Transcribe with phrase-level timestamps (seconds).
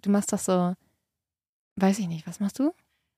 [0.00, 0.74] du machst, das so,
[1.76, 2.72] weiß ich nicht, was machst du?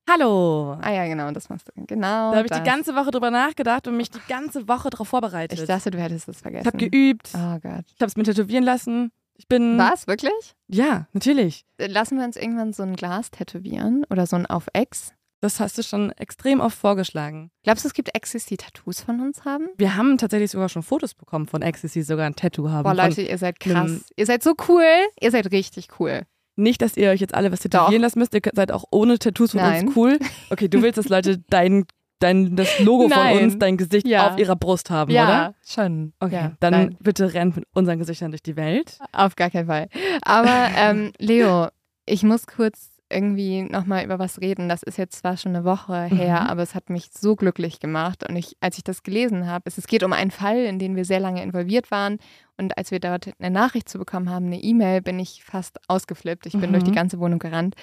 [0.08, 0.78] Hallo.
[0.82, 1.72] Ah ja, genau, das machst du.
[1.84, 2.30] Genau.
[2.30, 5.58] Da habe ich die ganze Woche drüber nachgedacht und mich die ganze Woche darauf vorbereitet.
[5.58, 6.62] Ich dachte, du hättest es vergessen.
[6.62, 7.30] Ich habe geübt.
[7.34, 7.84] Oh Gott.
[7.88, 9.10] Ich habe es mir tätowieren lassen.
[9.34, 9.76] Ich bin.
[9.78, 10.54] Was, wirklich?
[10.68, 11.66] Ja, natürlich.
[11.78, 15.12] Lassen wir uns irgendwann so ein Glas tätowieren oder so ein auf Ex?
[15.40, 17.50] Das hast du schon extrem oft vorgeschlagen.
[17.62, 19.68] Glaubst du, es gibt Exes, die Tattoos von uns haben?
[19.76, 22.84] Wir haben tatsächlich sogar schon Fotos bekommen von Exes, die sogar ein Tattoo haben.
[22.84, 24.06] Boah, Leute, ihr seid krass.
[24.16, 24.84] Ihr seid so cool.
[25.20, 26.22] Ihr seid richtig cool.
[26.56, 28.34] Nicht, dass ihr euch jetzt alle was tätowieren lassen müsst.
[28.34, 29.88] Ihr seid auch ohne Tattoos von Nein.
[29.88, 30.18] uns cool.
[30.50, 31.84] Okay, du willst, dass Leute dein,
[32.18, 33.34] dein, das Logo Nein.
[33.36, 34.30] von uns, dein Gesicht Ja.
[34.30, 35.54] auf ihrer Brust haben, oder?
[35.66, 36.14] schon.
[36.18, 36.96] Okay, Ja, dann nein.
[37.00, 38.98] bitte rennt mit unseren Gesichtern durch die Welt.
[39.12, 39.88] Auf gar keinen Fall.
[40.22, 41.68] Aber ähm, Leo,
[42.06, 44.68] ich muss kurz irgendwie nochmal über was reden.
[44.68, 46.46] Das ist jetzt zwar schon eine Woche her, Mhm.
[46.48, 48.28] aber es hat mich so glücklich gemacht.
[48.28, 50.96] Und ich, als ich das gelesen habe, es, es geht um einen Fall, in den
[50.96, 52.18] wir sehr lange involviert waren.
[52.56, 56.46] Und als wir dort eine Nachricht zu bekommen haben, eine E-Mail, bin ich fast ausgeflippt.
[56.46, 56.72] Ich bin Mhm.
[56.72, 57.74] durch die ganze Wohnung gerannt.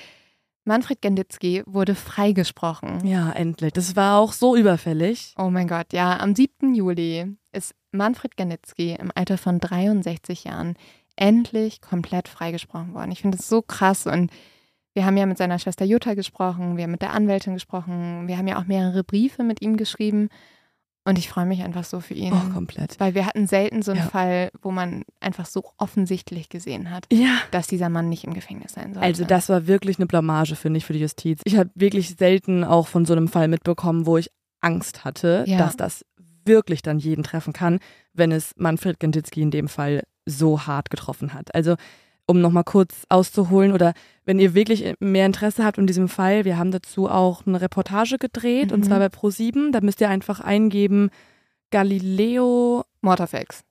[0.66, 3.06] Manfred Genditzki wurde freigesprochen.
[3.06, 3.74] Ja, endlich.
[3.74, 5.34] Das war auch so überfällig.
[5.38, 6.18] Oh mein Gott, ja.
[6.20, 6.74] Am 7.
[6.74, 10.76] Juli ist Manfred Gennitzki im Alter von 63 Jahren
[11.16, 13.12] endlich komplett freigesprochen worden.
[13.12, 14.32] Ich finde das so krass und
[14.94, 18.38] wir haben ja mit seiner Schwester Jutta gesprochen, wir haben mit der Anwältin gesprochen, wir
[18.38, 20.30] haben ja auch mehrere Briefe mit ihm geschrieben
[21.06, 22.32] und ich freue mich einfach so für ihn.
[22.32, 22.98] Oh, komplett.
[23.00, 24.08] Weil wir hatten selten so einen Ja.
[24.08, 27.38] Fall, wo man einfach so offensichtlich gesehen hat, Ja.
[27.52, 29.02] dass dieser Mann nicht im Gefängnis sein sollte.
[29.06, 31.42] Also das war wirklich eine Blamage, finde ich, für die Justiz.
[31.44, 34.30] Ich habe wirklich selten auch von so einem Fall mitbekommen, wo ich
[34.62, 35.58] Angst hatte, Ja.
[35.58, 36.06] dass das
[36.46, 37.80] wirklich dann jeden treffen kann,
[38.14, 41.54] wenn es Manfred Genditzki in dem Fall so hart getroffen hat.
[41.54, 41.76] Also
[42.26, 43.94] um nochmal kurz auszuholen oder
[44.26, 48.18] wenn ihr wirklich mehr Interesse habt in diesem Fall, wir haben dazu auch eine Reportage
[48.18, 48.84] gedreht und Mhm.
[48.84, 51.10] zwar bei Pro7, da müsst ihr einfach eingeben
[51.72, 53.64] Galileo, Mortafex.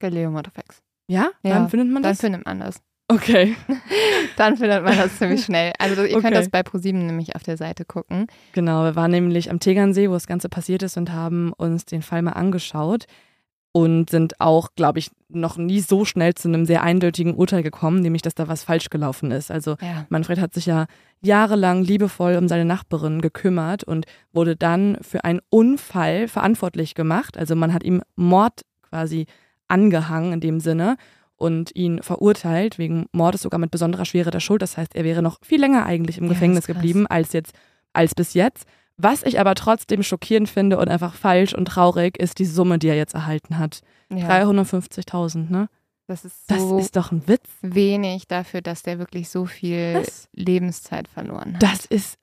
[0.00, 0.82] Galileo Mortafex.
[1.08, 2.20] ja, Ja, dann findet man Dann das.
[2.20, 2.80] findet man das.
[3.08, 3.54] Okay.
[4.36, 5.72] Dann findet man das ziemlich schnell.
[5.78, 6.22] Also ihr Okay.
[6.22, 8.26] könnt das bei ProSieben nämlich auf der Seite gucken.
[8.52, 12.02] Genau, wir waren nämlich am Tegernsee, wo das Ganze passiert ist und haben uns den
[12.02, 13.06] Fall mal angeschaut
[13.76, 18.00] und sind auch, glaube ich, noch nie so schnell zu einem sehr eindeutigen Urteil gekommen,
[18.00, 19.50] nämlich, dass da was falsch gelaufen ist.
[19.50, 20.06] Also Ja.
[20.08, 20.86] Manfred hat sich ja
[21.20, 27.36] jahrelang liebevoll um seine Nachbarin gekümmert und wurde dann für einen Unfall verantwortlich gemacht.
[27.36, 29.26] Also man hat ihm Mord quasi
[29.68, 30.96] angehangen in dem Sinne
[31.36, 34.62] und ihn verurteilt wegen Mordes sogar mit besonderer Schwere der Schuld.
[34.62, 37.52] Das heißt, er wäre noch viel länger eigentlich im Ja, Gefängnis geblieben als jetzt
[37.92, 38.64] als bis jetzt.
[38.98, 42.88] Was ich aber trotzdem schockierend finde und einfach falsch und traurig, ist die Summe, die
[42.88, 43.80] er jetzt erhalten hat.
[44.10, 44.26] ja.
[44.28, 45.68] 350.000, ne?
[46.08, 47.48] Das ist Das so ist doch ein Witz.
[47.62, 50.28] wenig dafür, dass der wirklich so viel Was?
[50.32, 51.62] Lebenszeit verloren hat.
[51.62, 52.16] Das ist,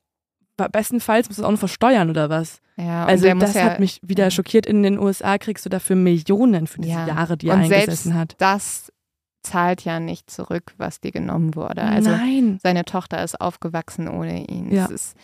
[0.72, 2.60] bestenfalls muss es auch noch versteuern oder was?
[2.78, 4.32] ja, Also das ja, hat mich wieder ja.
[4.32, 4.66] schockiert.
[4.66, 7.08] In den USA kriegst du dafür Millionen für diese Ja.
[7.08, 8.36] Jahre, die er Und eingesessen selbst hat.
[8.40, 8.92] Das
[9.44, 11.82] zahlt ja nicht zurück, was dir genommen wurde.
[11.84, 12.60] Also Nein.
[12.64, 14.72] seine Tochter ist aufgewachsen ohne ihn.
[14.74, 14.86] Ja.
[14.86, 15.18] Es ist,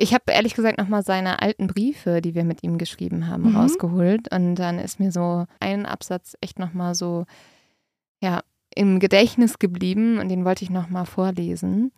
[0.00, 3.56] ich habe ehrlich gesagt nochmal seine alten Briefe, die wir mit ihm geschrieben haben, Mhm.
[3.56, 4.32] rausgeholt.
[4.32, 7.26] Und dann ist mir so ein Absatz echt nochmal so,
[8.22, 8.40] ja,
[8.74, 11.92] im Gedächtnis geblieben und den wollte ich nochmal vorlesen.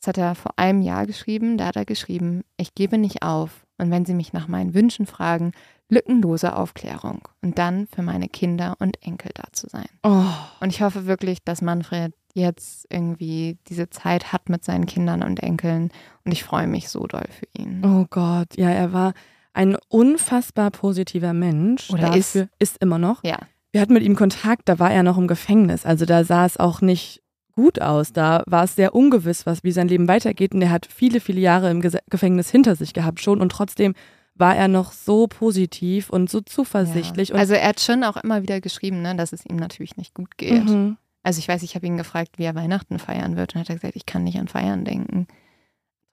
[0.00, 1.56] Das hat er vor einem Jahr geschrieben.
[1.58, 3.64] Da hat er geschrieben, ich gebe nicht auf.
[3.78, 5.52] Und wenn Sie mich nach meinen Wünschen fragen,
[5.88, 7.22] lückenlose Aufklärung.
[7.42, 9.86] Und dann für meine Kinder und Enkel da zu sein.
[10.02, 10.24] Oh,
[10.60, 15.40] Und ich hoffe wirklich, dass Manfred jetzt irgendwie diese Zeit hat mit seinen Kindern und
[15.40, 15.90] Enkeln.
[16.24, 17.82] Und ich freue mich so doll für ihn.
[17.84, 18.56] oh Gott.
[18.56, 19.12] Ja, er war
[19.52, 21.90] ein unfassbar positiver Mensch.
[21.90, 23.24] Oder Dafür, ist immer noch.
[23.24, 23.38] Ja.
[23.72, 25.86] Wir hatten mit ihm Kontakt, da war er noch im Gefängnis.
[25.86, 27.22] Also da sah es auch nicht
[27.54, 28.12] gut aus.
[28.12, 30.54] Da war es sehr ungewiss, was, wie sein Leben weitergeht.
[30.54, 33.40] Und er hat viele, viele Jahre im Gefängnis hinter sich gehabt schon.
[33.40, 33.94] Und trotzdem
[34.34, 37.30] war er noch so positiv und so zuversichtlich.
[37.30, 37.34] Ja.
[37.36, 40.36] Also er hat schon auch immer wieder geschrieben, ne, dass es ihm natürlich nicht gut
[40.38, 40.64] geht.
[40.64, 40.96] Mhm.
[41.22, 43.54] Also ich weiß, ich habe ihn gefragt, wie er Weihnachten feiern wird.
[43.54, 45.26] Und hat er gesagt, ich kann nicht an Feiern denken.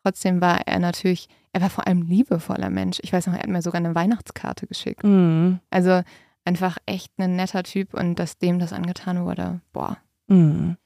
[0.03, 2.99] Trotzdem war er natürlich, er war vor allem liebevoller Mensch.
[3.01, 5.03] Ich weiß noch, er hat mir sogar eine Weihnachtskarte geschickt.
[5.03, 5.59] Mhm.
[5.69, 6.01] Also
[6.45, 9.97] einfach echt ein netter Typ und dass dem das angetan wurde, boah.
[10.27, 10.77] Mhm.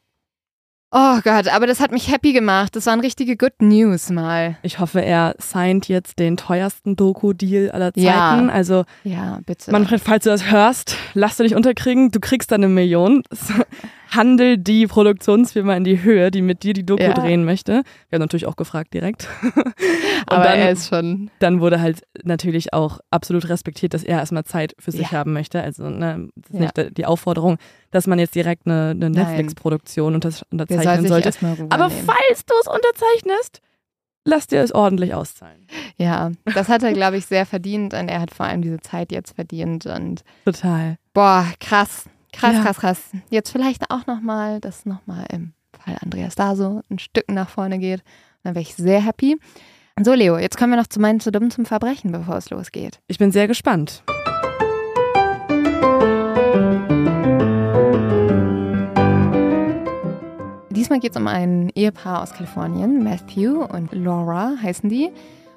[0.93, 2.75] Oh Gott, aber das hat mich happy gemacht.
[2.75, 4.57] Das waren richtige Good News mal.
[4.61, 8.05] Ich hoffe, er signed jetzt den teuersten Doku-Deal aller Zeiten.
[8.05, 8.47] Ja.
[8.49, 9.71] Also, Ja, bitte.
[9.71, 12.11] Manfred, falls du das hörst, lass du dich unterkriegen.
[12.11, 13.23] Du kriegst dann eine Million.
[14.11, 17.13] Handel die Produktionsfirma in die Höhe, die mit dir die Doku Ja.
[17.13, 17.83] drehen möchte.
[18.09, 19.27] Wir haben natürlich auch gefragt direkt.
[19.43, 19.63] Und
[20.27, 21.31] aber dann, er ist schon.
[21.39, 25.11] dann wurde halt natürlich auch absolut respektiert, dass er erstmal Zeit für sich Ja.
[25.11, 25.61] haben möchte.
[25.61, 26.83] Also, ne, das ist Ja.
[26.85, 27.57] nicht die Aufforderung,
[27.91, 29.09] dass man jetzt direkt eine, eine.
[29.09, 31.29] Netflix-Produktion unter, soll unterzeichnen sich sollte.
[31.69, 32.05] Aber nehmen.
[32.05, 33.61] falls du es unterzeichnest,
[34.25, 35.65] lass dir es ordentlich auszahlen.
[35.97, 39.11] Ja, das hat er, glaube ich, sehr verdient und er hat vor allem diese Zeit
[39.11, 40.97] jetzt verdient und Total.
[41.13, 42.05] boah, krass.
[42.33, 42.61] Krass, Ja.
[42.63, 43.01] krass, krass.
[43.29, 47.79] Jetzt vielleicht auch nochmal, dass nochmal im Fall Andreas da so ein Stück nach vorne
[47.79, 48.03] geht.
[48.43, 49.37] Dann wäre ich sehr happy.
[50.03, 52.99] So, Leo, jetzt kommen wir noch zu meinen zu dumm zum Verbrechen, bevor es losgeht.
[53.07, 54.03] Ich bin sehr gespannt.
[60.69, 65.09] Diesmal geht es um ein Ehepaar aus Kalifornien, Matthew und Laura heißen die.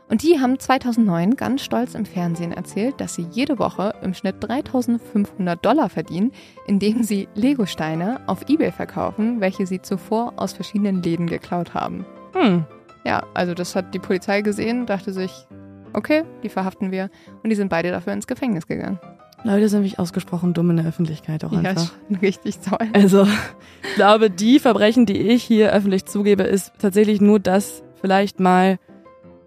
[0.08, 4.36] Und die haben 2009 ganz stolz im Fernsehen erzählt, dass sie jede Woche im Schnitt
[4.40, 6.32] 3500 Dollar verdienen,
[6.66, 12.04] indem sie Legosteine auf Ebay verkaufen, welche sie zuvor aus verschiedenen Läden geklaut haben.
[12.34, 12.64] Hm.
[13.04, 15.46] Ja, also das hat die Polizei gesehen, dachte sich,
[15.94, 17.10] okay, die verhaften wir.
[17.42, 18.98] Und die sind beide dafür ins Gefängnis gegangen.
[19.42, 21.90] Leute sind wirklich ausgesprochen dumm in der Öffentlichkeit auch einfach.
[22.08, 22.88] schon richtig toll.
[22.94, 23.24] Also,
[23.82, 28.78] ich glaube, die Verbrechen, die ich hier öffentlich zugebe, ist tatsächlich nur das vielleicht mal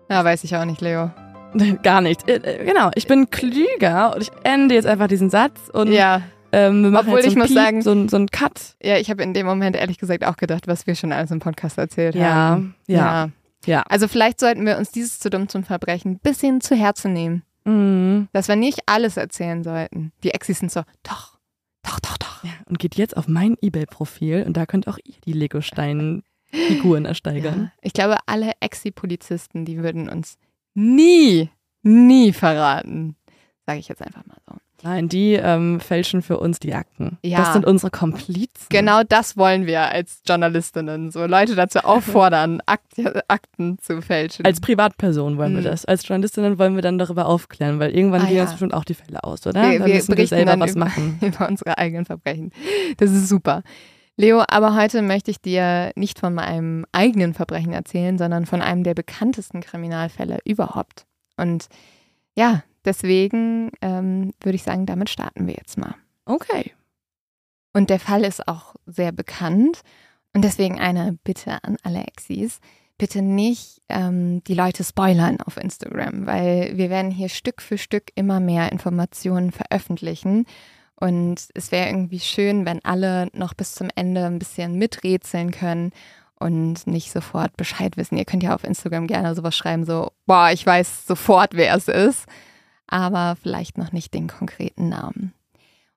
[0.10, 1.12] Ja, weiß ich auch nicht, Leo.
[1.84, 2.28] gar nicht.
[2.30, 6.22] Äh, äh, Genau, ich bin klüger und ich ende jetzt einfach diesen Satz und Ja,
[6.52, 8.76] ähm, wir machen Obwohl jetzt so ich muss Piep, sagen- so, ein- so einen Cut.
[8.82, 11.40] ja, ich habe in dem Moment ehrlich gesagt auch gedacht, was wir schon alles im
[11.40, 12.76] Podcast erzählt Ja, haben.
[12.88, 13.30] ja,
[13.66, 13.84] ja.
[13.90, 17.44] Also vielleicht sollten wir uns dieses zu dumm zum Verbrechen ein bisschen zu Herzen nehmen.
[17.66, 18.30] Mhm.
[18.32, 20.14] Dass wir nicht alles erzählen sollten.
[20.24, 21.38] Die Exis sind so, doch,
[21.84, 22.44] doch, doch, doch.
[22.46, 22.52] ja.
[22.66, 25.34] Und geht jetzt auf mein Ebay-Profil und da könnt auch ihr die
[26.52, 27.60] Lego-Stein-Figuren ersteigern.
[27.66, 27.72] Ja.
[27.82, 30.38] Ich glaube, alle Exi-Polizisten, die würden uns
[30.74, 31.50] nie,
[31.84, 33.16] nie verraten.
[33.66, 34.56] Sage ich jetzt einfach mal so.
[34.84, 37.18] Nein, die ähm, fälschen für uns die Akten.
[37.24, 37.40] Ja.
[37.40, 38.68] Das sind unsere Komplizen.
[38.70, 41.10] Genau das wollen wir als Journalistinnen.
[41.10, 42.94] So Leute dazu auffordern, Akt,
[43.28, 44.46] Akten zu fälschen.
[44.46, 45.66] Als Privatperson wollen wir Mhm.
[45.66, 45.84] das.
[45.86, 48.44] Als Journalistinnen wollen wir dann darüber aufklären, weil irgendwann Ah, gehen ja.
[48.44, 49.64] uns bestimmt auch die Fälle aus, oder?
[49.64, 51.18] Wir- dann wir müssen wir selber dann was über- machen.
[51.22, 52.52] über unsere eigenen Verbrechen.
[52.98, 53.64] Das ist super.
[54.20, 58.84] Leo, aber heute möchte ich dir nicht von meinem eigenen Verbrechen erzählen, sondern von einem
[58.84, 61.06] der bekanntesten Kriminalfälle überhaupt.
[61.38, 61.68] Und
[62.36, 65.94] ja, deswegen ähm, würde ich sagen, damit starten wir jetzt mal.
[66.26, 66.74] Okay.
[67.74, 69.82] Und der Fall ist auch sehr bekannt.
[70.34, 72.60] Und deswegen eine Bitte an alle Exis.
[72.98, 78.12] Bitte nicht ähm, die Leute spoilern auf Instagram, weil wir werden hier Stück für Stück
[78.16, 80.48] immer mehr Informationen veröffentlichen.
[81.00, 85.92] Und es wäre irgendwie schön, wenn alle noch bis zum Ende ein bisschen miträtseln können
[86.40, 88.18] und nicht sofort Bescheid wissen.
[88.18, 91.88] Ihr könnt ja auf Instagram gerne sowas schreiben, so, boah, ich weiß sofort, wer es
[91.88, 92.26] ist,
[92.88, 95.34] aber vielleicht noch nicht den konkreten Namen.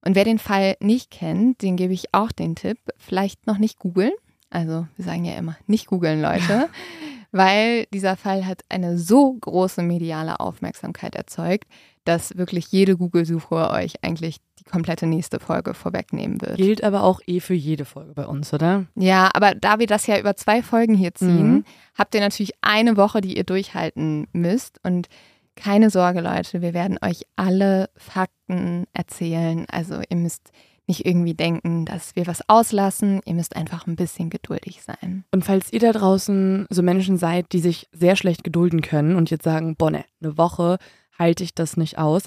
[0.02, 3.78] Und wer den Fall nicht kennt, den gebe ich auch den Tipp, vielleicht noch nicht
[3.78, 4.12] googeln.
[4.48, 6.68] Also wir sagen ja immer, nicht googeln, Leute,
[7.32, 11.66] weil dieser Fall hat eine so große mediale Aufmerksamkeit erzeugt,
[12.04, 16.56] dass wirklich jede Google-Suche euch eigentlich die komplette nächste Folge vorwegnehmen wird.
[16.56, 18.86] Gilt aber auch eh für jede Folge bei uns, oder?
[18.94, 21.64] Ja, aber da wir das ja über zwei Folgen hier ziehen, Mhm.
[21.96, 24.78] habt ihr natürlich eine Woche, die ihr durchhalten müsst.
[24.84, 25.08] Und
[25.56, 29.66] keine Sorge, Leute, wir werden euch alle Fakten erzählen.
[29.70, 30.50] Also ihr müsst
[30.86, 33.20] nicht irgendwie denken, dass wir was auslassen.
[33.24, 35.24] Ihr müsst einfach ein bisschen geduldig sein.
[35.32, 39.30] Und falls ihr da draußen so Menschen seid, die sich sehr schlecht gedulden können und
[39.30, 40.78] jetzt sagen, boah, ne, eine Woche
[41.18, 42.24] halte ich das nicht aus,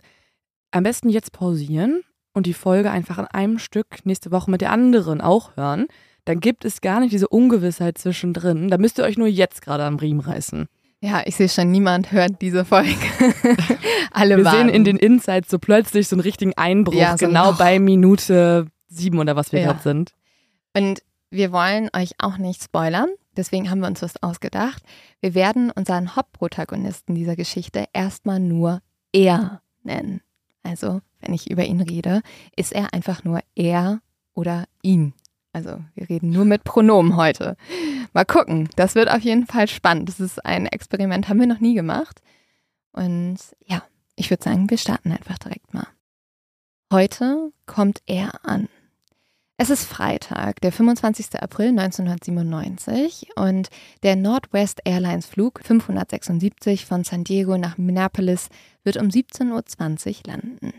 [0.72, 2.02] am besten jetzt pausieren
[2.34, 5.88] und die Folge einfach in einem Stück nächste Woche mit der anderen auch hören.
[6.26, 8.70] Dann gibt es gar nicht diese Ungewissheit zwischendrin.
[8.70, 10.68] Da müsst ihr euch nur jetzt gerade am Riemen reißen.
[11.02, 12.96] Ja, ich sehe schon, niemand hört diese Folge.
[14.12, 14.70] alle Wir sehen warten.
[14.70, 17.58] in den Insights so plötzlich so einen richtigen Einbruch, Ja, so genau noch.
[17.58, 19.68] bei Minute sieben oder was wir Ja.
[19.68, 20.14] gerade sind.
[20.76, 24.82] Und wir wollen euch auch nicht spoilern, deswegen haben wir uns was ausgedacht.
[25.20, 30.22] Wir werden unseren Hauptprotagonisten dieser Geschichte erstmal nur er nennen.
[30.64, 32.22] Also, wenn ich über ihn rede,
[32.56, 34.02] ist er einfach nur er
[34.34, 35.14] oder ihn.
[35.54, 37.56] Also, wir reden nur mit Pronomen heute.
[38.14, 40.10] Mal gucken, das wird auf jeden Fall spannend.
[40.10, 42.22] Das ist ein Experiment, haben wir noch nie gemacht.
[42.92, 43.84] Und ja,
[44.16, 45.88] ich würde sagen, wir starten einfach direkt mal.
[46.92, 48.68] Heute kommt er an.
[49.58, 51.40] Es ist Freitag, der 25.
[51.42, 53.70] April 1997 und
[54.02, 58.50] der Northwest Airlines Flug 576 von San Diego nach Minneapolis
[58.84, 60.74] wird um 17.20 Uhr landen.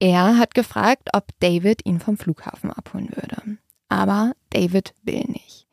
[0.00, 3.58] Er hat gefragt, ob David ihn vom Flughafen abholen würde.
[3.90, 5.66] Aber David will nicht.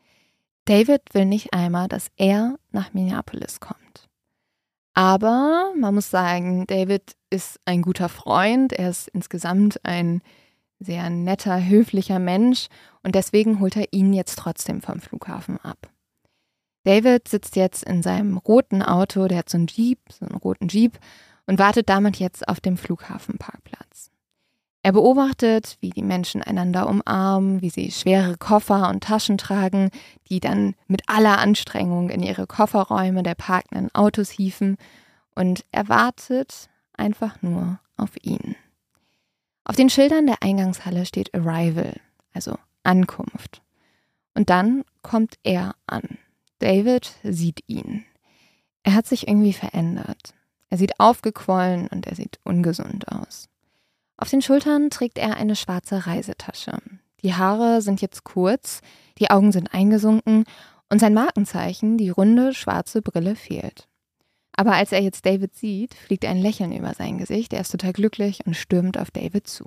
[0.66, 4.10] David will nicht einmal, dass er nach Minneapolis kommt.
[4.94, 8.74] Aber man muss sagen, David ist ein guter Freund.
[8.74, 10.22] Er ist insgesamt ein
[10.80, 12.68] sehr netter, höflicher Mensch
[13.04, 15.90] und deswegen holt er ihn jetzt trotzdem vom Flughafen ab.
[16.84, 20.68] David sitzt jetzt in seinem roten Auto, der hat so einen Jeep, so einen roten
[20.68, 21.00] Jeep
[21.46, 24.12] und wartet damit jetzt auf dem Flughafenparkplatz.
[24.84, 29.90] Er beobachtet, wie die Menschen einander umarmen, wie sie schwere Koffer und Taschen tragen,
[30.30, 34.78] die dann mit aller Anstrengung in ihre Kofferräume der parkenden Autos hieven
[35.36, 38.56] und er wartet einfach nur auf ihn.
[39.66, 42.00] Auf den Schildern der Eingangshalle steht Arrival,
[42.34, 43.62] also Ankunft.
[44.34, 46.18] Und dann kommt er an.
[46.60, 48.06] David sieht ihn.
[48.84, 50.34] Er hat sich irgendwie verändert.
[50.70, 53.50] Er sieht aufgequollen und er sieht ungesund aus.
[54.18, 56.80] Auf den Schultern trägt er eine schwarze Reisetasche.
[57.24, 58.82] Die Haare sind jetzt kurz,
[59.20, 60.46] die Augen sind eingesunken
[60.90, 63.88] und sein Markenzeichen, die runde schwarze Brille, fehlt.
[64.54, 67.54] Aber als er jetzt David sieht, fliegt ein Lächeln über sein Gesicht.
[67.54, 69.66] Er ist total glücklich und stürmt auf David zu.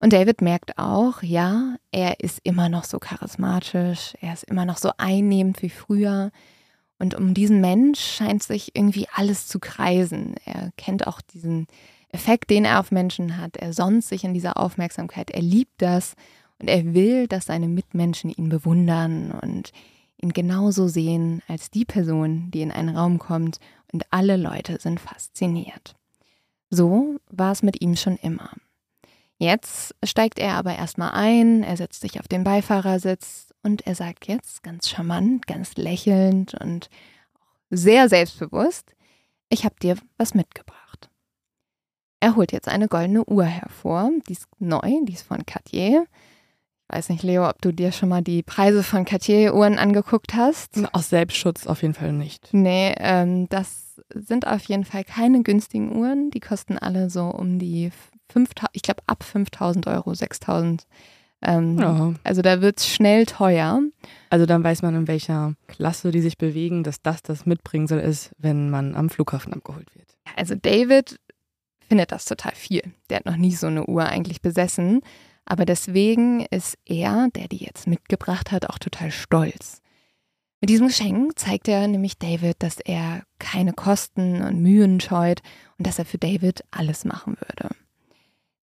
[0.00, 4.78] Und David merkt auch, ja, er ist immer noch so charismatisch, er ist immer noch
[4.78, 6.32] so einnehmend wie früher.
[6.98, 10.34] Und um diesen Mensch scheint sich irgendwie alles zu kreisen.
[10.44, 11.68] Er kennt auch diesen
[12.12, 13.56] Effekt, den er auf Menschen hat.
[13.56, 15.30] Er sonnt sich in dieser Aufmerksamkeit.
[15.30, 16.14] Er liebt das
[16.58, 19.72] und er will, dass seine Mitmenschen ihn bewundern und
[20.18, 23.58] ihn genauso sehen als die Person, die in einen Raum kommt
[23.92, 25.94] und alle Leute sind fasziniert.
[26.70, 28.50] So war es mit ihm schon immer.
[29.38, 34.28] Jetzt steigt er aber erstmal ein, er setzt sich auf den Beifahrersitz und er sagt
[34.28, 36.88] jetzt ganz charmant, ganz lächelnd und
[37.68, 38.94] sehr selbstbewusst,
[39.48, 40.81] ich habe dir was mitgebracht.
[42.32, 46.06] Er holt jetzt eine goldene Uhr hervor, die ist neu, die ist von Cartier.
[46.88, 50.80] Ich weiß nicht, Leo, ob du dir schon mal die Preise von Cartier-Uhren angeguckt hast.
[50.94, 52.48] Aus Selbstschutz auf jeden Fall nicht.
[52.52, 56.30] Nee, ähm, das sind auf jeden Fall keine günstigen Uhren.
[56.30, 57.90] Die kosten alle so um die
[58.30, 60.86] 5000, ich glaube ab 5000 Euro, 6000.
[61.42, 62.14] Ähm, ja.
[62.24, 63.82] Also da wird es schnell teuer.
[64.30, 68.30] Also dann weiß man, in welcher Klasse die sich bewegen, dass das das Mitbringsel ist,
[68.38, 70.06] wenn man am Flughafen abgeholt wird.
[70.36, 71.18] Also David
[71.92, 72.94] findet das total viel.
[73.10, 75.02] Der hat noch nie so eine Uhr eigentlich besessen.
[75.44, 79.82] Aber deswegen ist er, der die jetzt mitgebracht hat, auch total stolz.
[80.62, 85.42] Mit diesem Geschenk zeigt er nämlich David, dass er keine Kosten und Mühen scheut
[85.76, 87.68] und dass er für David alles machen würde.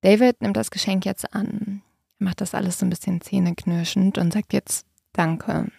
[0.02, 1.84] David nimmt das Geschenk jetzt an,
[2.18, 5.72] macht das alles so ein bisschen zähneknirschend und sagt jetzt Danke.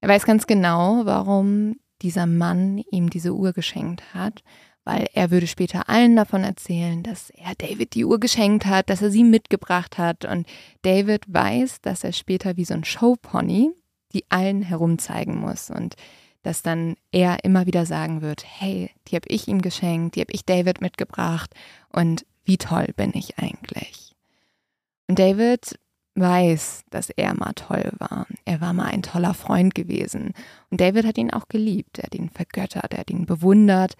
[0.00, 4.42] Er weiß ganz genau, warum dieser Mann ihm diese Uhr geschenkt hat,
[4.86, 9.02] weil er würde später allen davon erzählen, dass er David die Uhr geschenkt hat, dass
[9.02, 10.46] er sie mitgebracht hat und
[10.82, 13.72] David weiß, dass er später wie so ein Showpony
[14.12, 15.96] die allen herumzeigen muss und
[16.44, 20.32] dass dann er immer wieder sagen wird, hey, die habe ich ihm geschenkt, die habe
[20.32, 21.52] ich David mitgebracht
[21.92, 24.14] und wie toll bin ich eigentlich?
[25.08, 25.76] Und David
[26.14, 28.28] weiß, dass er mal toll war.
[28.44, 30.32] Er war mal ein toller Freund gewesen.
[30.70, 31.98] Und David hat ihn auch geliebt.
[31.98, 33.96] Er hat ihn vergöttert, er hat ihn bewundert.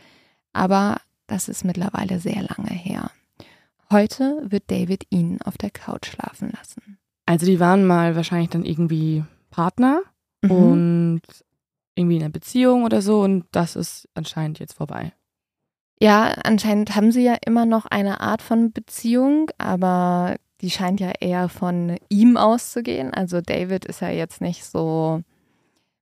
[0.57, 0.97] Aber
[1.27, 3.11] das ist mittlerweile sehr lange her.
[3.91, 6.99] Heute wird David ihn auf der Couch schlafen lassen.
[7.27, 10.01] Also die waren mal wahrscheinlich dann irgendwie Partner
[10.43, 10.51] mhm.
[10.51, 11.23] und
[11.95, 15.13] irgendwie in einer Beziehung oder so und das ist anscheinend jetzt vorbei.
[16.01, 21.13] Ja, anscheinend haben sie ja immer noch eine Art von Beziehung, aber die scheint ja
[21.21, 23.13] eher von ihm auszugehen.
[23.13, 25.23] Also David ist ja jetzt nicht so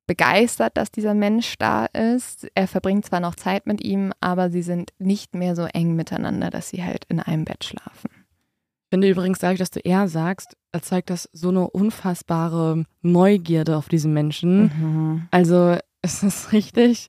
[0.06, 2.46] begeistert, dass dieser Mensch da ist.
[2.54, 6.50] Er verbringt zwar noch Zeit mit ihm, aber sie sind nicht mehr so eng miteinander,
[6.50, 8.10] dass sie halt in einem Bett schlafen.
[8.10, 13.88] Ich finde übrigens, ich, dass du er sagst, erzeugt das so eine unfassbare Neugierde auf
[13.88, 14.62] diesen Menschen.
[14.62, 15.28] Mhm.
[15.30, 17.08] Also es ist richtig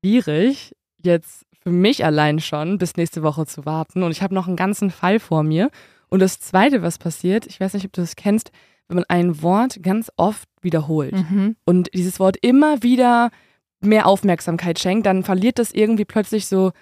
[0.00, 4.02] schwierig, jetzt für mich allein schon bis nächste Woche zu warten.
[4.02, 5.70] Und ich habe noch einen ganzen Fall vor mir.
[6.10, 8.50] Und das Zweite, was passiert, ich weiß nicht, ob du das kennst,
[8.88, 11.56] wenn man ein Wort ganz oft wiederholt mhm.
[11.64, 13.30] und dieses Wort immer wieder
[13.80, 16.72] mehr Aufmerksamkeit schenkt, dann verliert das irgendwie plötzlich so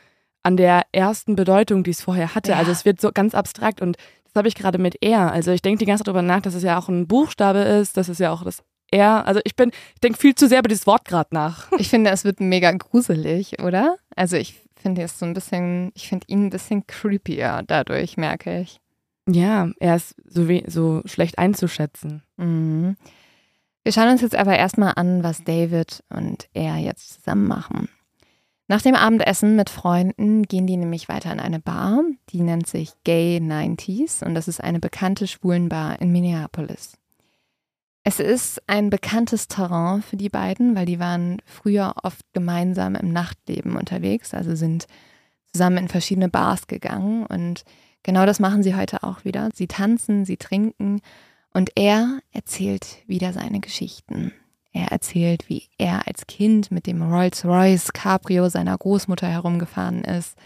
[0.43, 2.53] an der ersten Bedeutung, die es vorher hatte.
[2.53, 2.59] Ja.
[2.59, 5.33] Also es wird so ganz abstrakt und das habe ich gerade mit er.
[5.33, 7.97] Also ich denke die ganze Zeit darüber nach, dass es ja auch ein Buchstabe ist,
[7.97, 8.63] dass es ja auch das
[8.93, 11.71] er, also ich bin, ich denke viel zu sehr über dieses Wort gerade nach.
[11.79, 13.97] Ich finde, es wird mega gruselig, oder?
[14.15, 18.61] Also ich finde es so ein bisschen, ich finde ihn ein bisschen creepier dadurch, merke
[18.61, 18.81] ich.
[19.29, 22.23] Ja, er ist so, so schlecht einzuschätzen.
[22.37, 22.97] Mhm.
[23.85, 27.89] Wir schauen uns jetzt aber erstmal an, was David und er jetzt zusammen machen.
[28.69, 32.93] Nach dem Abendessen mit Freunden gehen die nämlich weiter in eine Bar, die nennt sich
[33.05, 36.97] Gay 90s und das ist eine bekannte Schwulenbar in Minneapolis.
[38.05, 43.13] Es ist ein bekanntes Terrain für die beiden, weil die waren früher oft gemeinsam im
[43.13, 44.87] Nachtleben unterwegs, also sind
[45.53, 47.65] zusammen in verschiedene Bars gegangen und
[48.03, 49.51] genau das machen sie heute auch wieder.
[49.55, 51.01] Sie tanzen, sie trinken
[51.53, 54.33] und er erzählt wieder seine Geschichten.
[54.73, 60.37] Er erzählt, wie er als Kind mit dem Rolls-Royce Cabrio seiner Großmutter herumgefahren ist.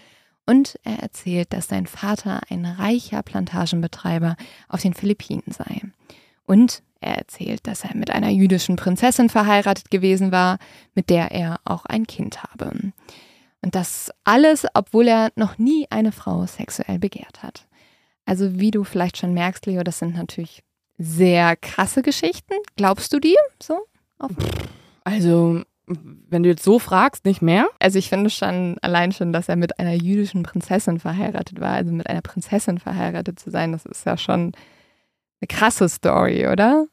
[0.47, 4.37] Und er erzählt, dass sein Vater ein reicher Plantagenbetreiber
[4.69, 5.83] auf den Philippinen sei.
[6.45, 10.59] Und er erzählt, dass er mit einer jüdischen Prinzessin verheiratet gewesen war,
[10.95, 12.73] mit der er auch ein Kind habe.
[13.63, 17.67] Und das alles, obwohl er noch nie eine Frau sexuell begehrt hat.
[18.25, 20.63] Also wie du vielleicht schon merkst, Leo, das sind natürlich
[20.99, 22.55] sehr krasse Geschichten.
[22.76, 23.87] Glaubst du die so?
[25.05, 27.69] Also, wenn du jetzt so fragst, nicht mehr?
[27.79, 31.93] Also ich finde schon allein schon, dass er mit einer jüdischen Prinzessin verheiratet war, also
[31.93, 34.53] mit einer Prinzessin verheiratet zu sein, das ist ja schon
[35.41, 36.87] eine krasse Story, oder?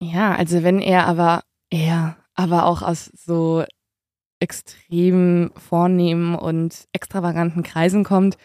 [0.00, 3.64] Ja, also wenn er aber, er, aber auch aus so
[4.40, 8.36] extrem vornehmen und extravaganten Kreisen kommt,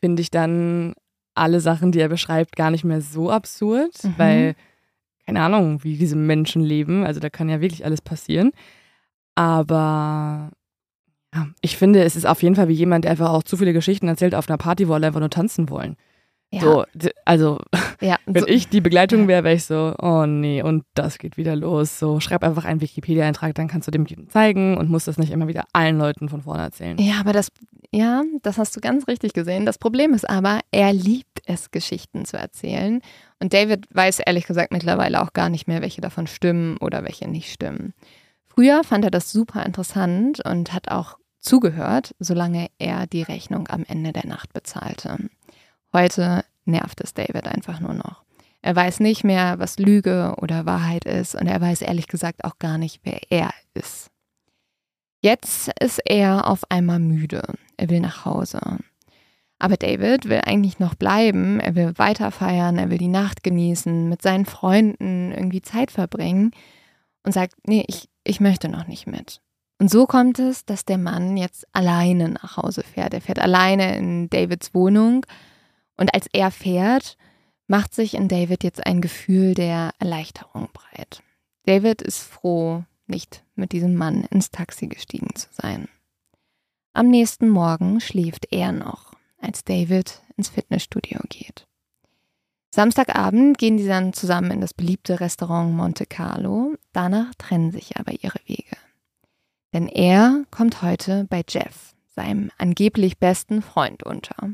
[0.00, 0.94] finde ich dann
[1.34, 4.14] alle Sachen, die er beschreibt, gar nicht mehr so absurd, mhm.
[4.16, 4.54] weil,
[5.26, 7.04] keine Ahnung, wie diese Menschen leben.
[7.04, 8.52] Also da kann ja wirklich alles passieren.
[9.34, 10.50] Aber
[11.34, 13.72] ja, ich finde, es ist auf jeden Fall wie jemand, der einfach auch zu viele
[13.72, 15.96] Geschichten erzählt auf einer Party, wo alle einfach nur tanzen wollen.
[16.54, 16.60] Ja.
[16.60, 16.84] So,
[17.24, 17.58] also,
[18.00, 18.48] ja, wenn so.
[18.48, 21.98] ich die Begleitung wäre, wäre ich so, oh nee, und das geht wieder los.
[21.98, 25.48] So, schreib einfach einen Wikipedia-Eintrag, dann kannst du dem zeigen und musst das nicht immer
[25.48, 26.96] wieder allen Leuten von vorne erzählen.
[26.98, 27.48] Ja, aber das,
[27.90, 29.66] ja, das hast du ganz richtig gesehen.
[29.66, 33.00] Das Problem ist aber, er liebt es, Geschichten zu erzählen.
[33.40, 37.28] Und David weiß ehrlich gesagt mittlerweile auch gar nicht mehr, welche davon stimmen oder welche
[37.28, 37.94] nicht stimmen.
[38.46, 43.84] Früher fand er das super interessant und hat auch zugehört, solange er die Rechnung am
[43.86, 45.18] Ende der Nacht bezahlte.
[45.94, 48.24] Heute nervt es David einfach nur noch.
[48.62, 52.58] Er weiß nicht mehr, was Lüge oder Wahrheit ist und er weiß ehrlich gesagt auch
[52.58, 54.10] gar nicht, wer er ist.
[55.20, 57.42] Jetzt ist er auf einmal müde.
[57.76, 58.60] Er will nach Hause.
[59.60, 61.60] Aber David will eigentlich noch bleiben.
[61.60, 66.50] Er will weiter feiern, er will die Nacht genießen, mit seinen Freunden irgendwie Zeit verbringen
[67.22, 69.40] und sagt, nee, ich, ich möchte noch nicht mit.
[69.78, 73.14] Und so kommt es, dass der Mann jetzt alleine nach Hause fährt.
[73.14, 75.24] Er fährt alleine in Davids Wohnung
[75.96, 77.16] und als er fährt,
[77.66, 81.22] macht sich in David jetzt ein Gefühl der Erleichterung breit.
[81.64, 85.88] David ist froh, nicht mit diesem Mann ins Taxi gestiegen zu sein.
[86.92, 91.66] Am nächsten Morgen schläft er noch, als David ins Fitnessstudio geht.
[92.74, 96.74] Samstagabend gehen sie dann zusammen in das beliebte Restaurant Monte Carlo.
[96.92, 98.76] Danach trennen sich aber ihre Wege.
[99.72, 104.50] Denn er kommt heute bei Jeff, seinem angeblich besten Freund, unter.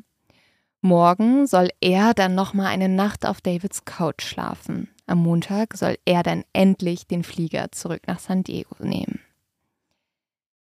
[0.82, 4.88] Morgen soll er dann nochmal eine Nacht auf Davids Couch schlafen.
[5.06, 9.20] Am Montag soll er dann endlich den Flieger zurück nach San Diego nehmen.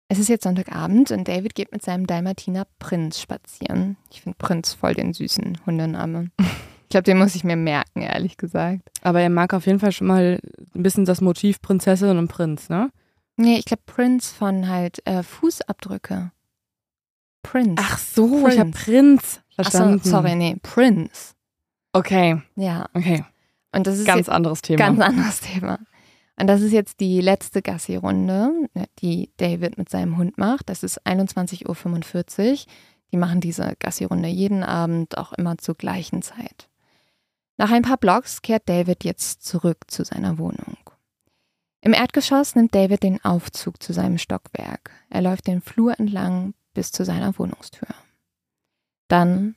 [0.08, 3.98] Es ist jetzt Sonntagabend und David geht mit seinem Dalmatiner Prinz spazieren.
[4.12, 6.30] Ich finde Prinz voll den süßen Hundename.
[6.84, 8.90] Ich glaube, den muss ich mir merken, ehrlich gesagt.
[9.02, 10.40] Aber er mag auf jeden Fall schon mal
[10.76, 12.92] ein bisschen das Motiv Prinzessin und Prinz, ne?
[13.36, 16.32] Nee, ich glaube Prinz von halt äh, Fußabdrücke.
[17.42, 17.76] Prince.
[17.78, 18.54] Ach so, Prince.
[18.54, 20.00] ich habe Prinz verstanden.
[20.00, 21.34] Ach so, sorry, nee, Prince.
[21.94, 22.42] Okay.
[22.56, 22.88] Ja.
[22.94, 23.26] Okay.
[23.72, 24.78] Und das ist ganz anderes Thema.
[24.78, 25.80] Ganz anderes Thema.
[26.38, 30.70] Und das ist jetzt die letzte Gassi-Runde, die David mit seinem Hund macht.
[30.70, 32.58] Das ist 21.45 Uhr.
[33.12, 36.70] Die machen diese Gassi-Runde jeden Abend, auch immer zur gleichen Zeit.
[37.58, 40.78] Nach ein paar Blocks kehrt David jetzt zurück zu seiner Wohnung.
[41.80, 44.92] Im Erdgeschoss nimmt David den Aufzug zu seinem Stockwerk.
[45.10, 47.88] Er läuft den Flur entlang bis zu seiner Wohnungstür.
[49.08, 49.56] Dann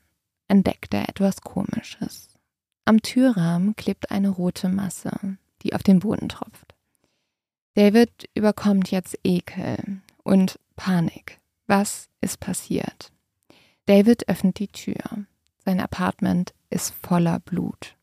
[0.48, 2.28] entdeckt er etwas Komisches.
[2.84, 6.74] Am Türrahmen klebt eine rote Masse, die auf den Boden tropft.
[7.74, 11.38] David überkommt jetzt Ekel und Panik.
[11.66, 13.12] Was ist passiert?
[13.86, 15.26] David öffnet die Tür.
[15.64, 17.96] Sein Apartment ist voller Blut.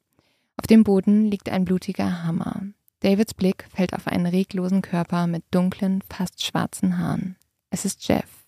[0.57, 2.61] Auf dem Boden liegt ein blutiger Hammer.
[3.01, 7.35] Davids Blick fällt auf einen reglosen Körper mit dunklen, fast schwarzen Haaren.
[7.69, 8.44] Es ist Jeff.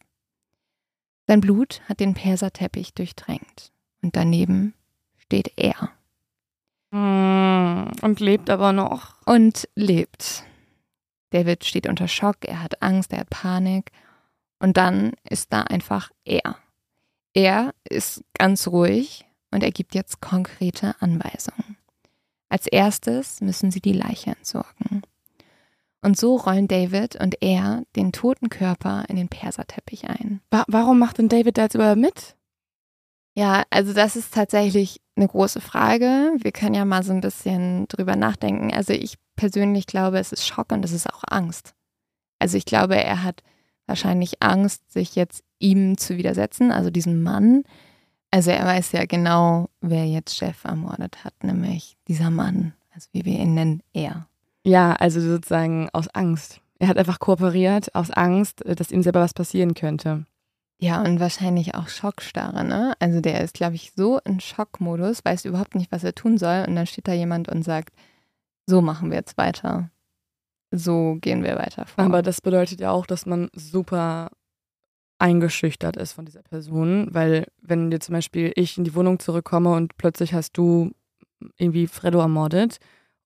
[1.27, 3.71] Sein Blut hat den Perserteppich durchtränkt.
[4.01, 4.73] Und daneben
[5.17, 5.91] steht er.
[6.91, 9.15] Hm, und lebt aber noch.
[9.25, 10.43] Und lebt.
[11.31, 13.91] David steht unter Schock, er hat Angst, er hat Panik.
[14.59, 16.57] Und dann ist da einfach er.
[17.33, 21.77] Er ist ganz ruhig und er gibt jetzt konkrete Anweisungen.
[22.49, 25.03] Als erstes müssen sie die Leiche entsorgen.
[26.07, 30.39] Und so rollen David und er den toten Körper in den Perserteppich ein.
[30.49, 32.37] Warum macht denn David da jetzt überhaupt mit?
[33.35, 36.31] Ja, also das ist tatsächlich eine große Frage.
[36.37, 38.73] Wir können ja mal so ein bisschen drüber nachdenken.
[38.73, 41.73] Also ich persönlich glaube, es ist Schock und es ist auch Angst.
[42.39, 43.43] Also ich glaube, er hat
[43.85, 47.63] wahrscheinlich Angst, sich jetzt ihm zu widersetzen, also diesem Mann.
[48.31, 53.25] Also er weiß ja genau, wer jetzt Chef ermordet hat, nämlich dieser Mann, also wie
[53.25, 54.29] wir ihn nennen, er.
[54.67, 56.59] Ja, also sozusagen aus Angst.
[56.77, 60.25] Er hat einfach kooperiert aus Angst, äh, dass ihm selber was passieren könnte.
[60.79, 62.93] Ja, und wahrscheinlich auch Schockstarre, ne?
[62.99, 66.65] Also der ist, glaube ich, so in Schockmodus, weiß überhaupt nicht, was er tun soll.
[66.67, 67.95] Und dann steht da jemand und sagt,
[68.65, 69.89] so machen wir jetzt weiter.
[70.71, 72.03] So gehen wir weiter vor.
[72.03, 74.29] Aber das bedeutet ja auch, dass man super
[75.17, 79.73] eingeschüchtert ist von dieser Person, weil wenn dir zum Beispiel ich in die Wohnung zurückkomme
[79.73, 80.91] und plötzlich hast du
[81.57, 82.79] irgendwie Freddo ermordet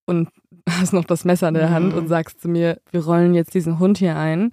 [0.06, 0.30] und
[0.70, 1.98] hast noch das Messer in der Hand Mhm.
[2.00, 4.52] und sagst zu mir, wir rollen jetzt diesen Hund hier ein,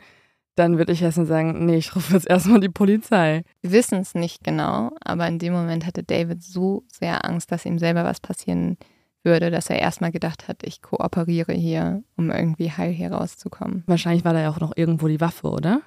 [0.55, 3.45] dann würde ich erstmal sagen, nee, ich rufe jetzt erstmal die Polizei.
[3.63, 7.65] Wir wissen es nicht genau, aber in dem Moment hatte David so sehr Angst, dass
[7.65, 8.77] ihm selber was passieren
[9.23, 13.85] würde, dass er erstmal gedacht hat, ich kooperiere hier, um irgendwie heil hier rauszukommen.
[13.87, 15.81] Wahrscheinlich war da ja auch noch irgendwo die Waffe, oder?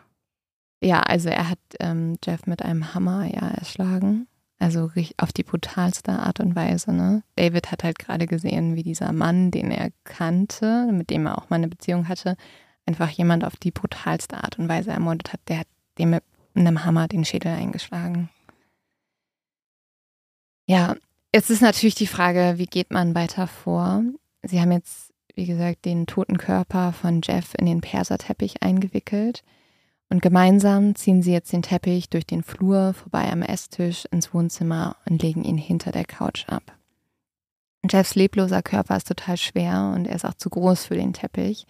[0.83, 4.27] Ja, also er hat ähm, Jeff mit einem Hammer ja erschlagen.
[4.61, 6.93] Also auf die brutalste Art und Weise.
[6.93, 7.23] Ne?
[7.35, 11.49] David hat halt gerade gesehen, wie dieser Mann, den er kannte, mit dem er auch
[11.49, 12.37] mal eine Beziehung hatte,
[12.85, 15.39] einfach jemand auf die brutalste Art und Weise ermordet hat.
[15.47, 18.29] Der hat dem mit einem Hammer den Schädel eingeschlagen.
[20.67, 20.95] Ja,
[21.33, 24.03] jetzt ist natürlich die Frage, wie geht man weiter vor?
[24.43, 29.43] Sie haben jetzt, wie gesagt, den toten Körper von Jeff in den Perserteppich eingewickelt.
[30.11, 34.97] Und gemeinsam ziehen sie jetzt den Teppich durch den Flur vorbei am Esstisch ins Wohnzimmer
[35.09, 36.63] und legen ihn hinter der Couch ab.
[37.89, 41.65] Jeffs lebloser Körper ist total schwer und er ist auch zu groß für den Teppich.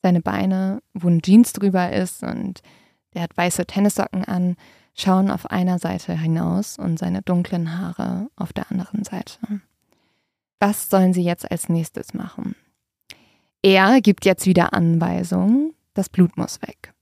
[0.00, 2.62] Seine Beine, wo ein Jeans drüber ist und
[3.12, 4.56] der hat weiße Tennissocken an,
[4.94, 9.60] schauen auf einer Seite hinaus und seine dunklen Haare auf der anderen Seite.
[10.58, 12.56] Was sollen sie jetzt als nächstes machen?
[13.60, 16.94] Er gibt jetzt wieder Anweisungen, das Blut muss weg.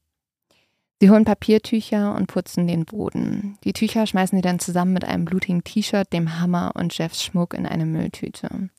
[1.03, 3.59] Sie holen Papiertücher und putzen den Boden.
[3.65, 7.55] Die Tücher schmeißen sie dann zusammen mit einem blutigen T-Shirt, dem Hammer und Jeffs Schmuck
[7.55, 8.71] in eine Mülltüte.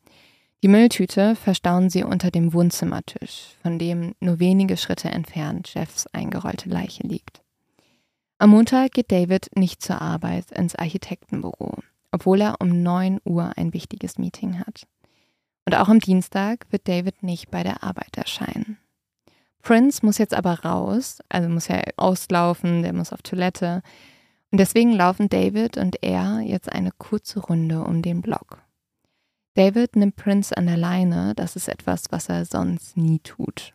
[0.63, 6.69] Die Mülltüte verstauen sie unter dem Wohnzimmertisch, von dem nur wenige Schritte entfernt Jeffs eingerollte
[6.69, 7.41] Leiche liegt.
[8.37, 11.79] Am Montag geht David nicht zur Arbeit ins Architektenbüro,
[12.13, 14.87] obwohl er um 9 Uhr ein wichtiges Meeting hat.
[15.65, 18.77] Und auch am Dienstag wird David nicht bei der Arbeit erscheinen.
[19.63, 23.81] Prince muss jetzt aber raus, also muss ja auslaufen, der muss auf Toilette.
[24.51, 28.61] Und deswegen laufen David und er jetzt eine kurze Runde um den Block.
[29.55, 33.73] David nimmt Prince an der Leine, das ist etwas, was er sonst nie tut.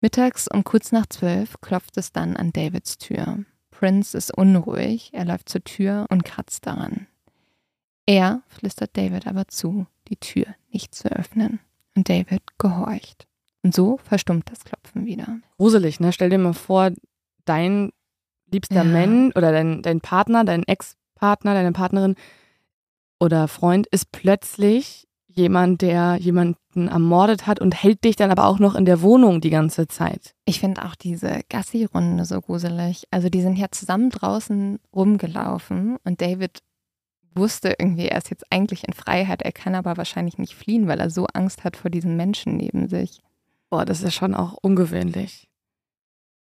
[0.00, 3.44] Mittags um kurz nach zwölf klopft es dann an Davids Tür.
[3.70, 7.06] Prince ist unruhig, er läuft zur Tür und kratzt daran.
[8.06, 11.60] Er flüstert David aber zu, die Tür nicht zu öffnen.
[11.94, 13.26] Und David gehorcht.
[13.66, 15.40] Und so verstummt das Klopfen wieder.
[15.58, 16.12] Gruselig, ne?
[16.12, 16.92] Stell dir mal vor,
[17.46, 17.90] dein
[18.48, 18.84] liebster Ja.
[18.84, 22.14] Mensch oder dein, dein Partner, dein Ex-Partner, deine Partnerin
[23.18, 28.60] oder Freund ist plötzlich jemand, der jemanden ermordet hat und hält dich dann aber auch
[28.60, 30.36] noch in der Wohnung die ganze Zeit.
[30.44, 33.02] Ich finde auch diese Gassi-Runde so gruselig.
[33.10, 36.60] Also die sind ja zusammen draußen rumgelaufen und David
[37.34, 39.42] wusste irgendwie, er ist jetzt eigentlich in Freiheit.
[39.42, 42.86] Er kann aber wahrscheinlich nicht fliehen, weil er so Angst hat vor diesen Menschen neben
[42.88, 43.22] sich.
[43.70, 45.48] Boah, das ist schon auch ungewöhnlich.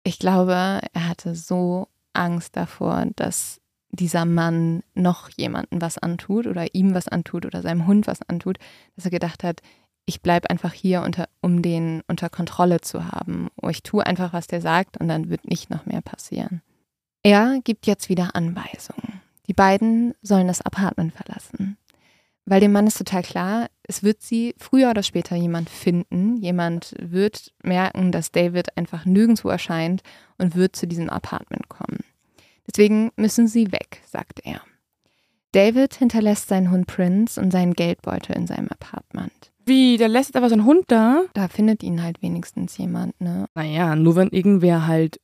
[0.04, 6.74] Ich glaube, er hatte so Angst davor, dass dieser Mann noch jemanden was antut oder
[6.76, 8.58] ihm was antut oder seinem Hund was antut,
[8.96, 9.62] dass er gedacht hat,
[10.06, 13.50] ich bleibe einfach hier, unter, um den unter Kontrolle zu haben.
[13.62, 16.62] Oh, Ich tue einfach, was der sagt und dann wird nicht noch mehr passieren.
[17.24, 19.22] Er gibt jetzt wieder Anweisungen.
[19.48, 21.78] Die beiden sollen das Apartment verlassen.
[22.46, 26.38] Weil dem Mann ist total klar, es wird sie früher oder später jemand finden.
[26.38, 30.02] Jemand wird merken, dass David einfach nirgendwo erscheint
[30.38, 32.00] und wird zu diesem Apartment kommen.
[32.68, 34.62] Deswegen müssen sie weg, sagt er.
[35.52, 39.32] David hinterlässt seinen Hund Prince und seinen Geldbeutel in seinem Apartment.
[39.66, 41.24] Wie, der lässt aber so einen Hund da?
[41.34, 43.48] Da findet ihn halt wenigstens jemand, ne?
[43.56, 45.20] Naja, nur wenn irgendwer halt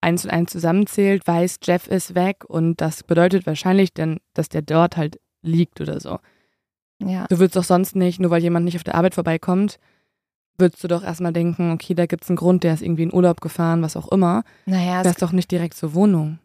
[0.00, 4.62] eins und eins zusammenzählt, weiß, Jeff ist weg und das bedeutet wahrscheinlich dann, dass der
[4.62, 6.18] dort halt liegt oder so.
[7.08, 7.26] Ja.
[7.28, 9.78] Du würdest doch sonst nicht, nur weil jemand nicht auf der Arbeit vorbeikommt,
[10.58, 13.40] würdest du doch erstmal denken, okay, da gibt's einen Grund, der ist irgendwie in Urlaub
[13.40, 14.44] gefahren, was auch immer.
[14.66, 16.38] Naja, Wär's doch nicht direkt zur Wohnung.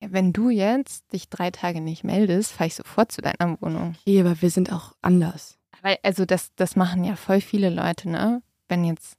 [0.00, 3.94] wenn du jetzt dich drei Tage nicht meldest, fahre ich sofort zu deiner Wohnung.
[4.00, 5.58] Okay, aber wir sind auch anders.
[5.82, 8.42] Weil, also das, das machen ja voll viele Leute, ne?
[8.68, 9.16] Wenn jetzt.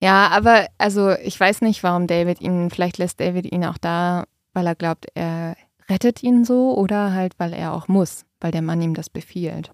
[0.00, 4.24] Ja, aber also ich weiß nicht, warum David ihn, vielleicht lässt David ihn auch da,
[4.52, 5.56] weil er glaubt, er
[5.88, 9.70] rettet ihn so oder halt, weil er auch muss, weil der Mann ihm das befiehlt.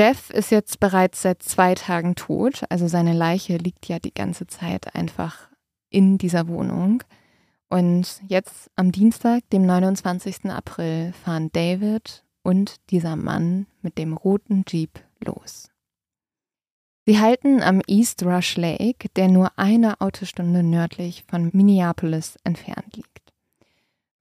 [0.00, 4.46] Jeff ist jetzt bereits seit zwei Tagen tot, also seine Leiche liegt ja die ganze
[4.46, 5.50] Zeit einfach
[5.90, 7.02] in dieser Wohnung.
[7.68, 10.46] Und jetzt am Dienstag, dem 29.
[10.46, 15.68] April, fahren David und dieser Mann mit dem roten Jeep los.
[17.04, 23.34] Sie halten am East Rush Lake, der nur eine Autostunde nördlich von Minneapolis entfernt liegt.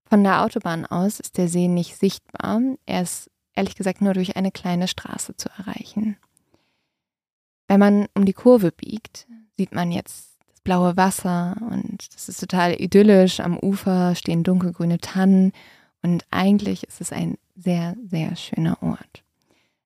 [0.10, 4.38] Von der Autobahn aus ist der See nicht sichtbar, er ist ehrlich gesagt nur durch
[4.38, 6.16] eine kleine Straße zu erreichen.
[7.68, 12.40] Wenn man um die Kurve biegt, sieht man jetzt das blaue Wasser und das ist
[12.40, 13.42] total idyllisch.
[13.42, 15.52] Am Ufer stehen dunkelgrüne Tannen
[16.02, 19.24] und eigentlich ist es ein sehr, sehr schöner Ort.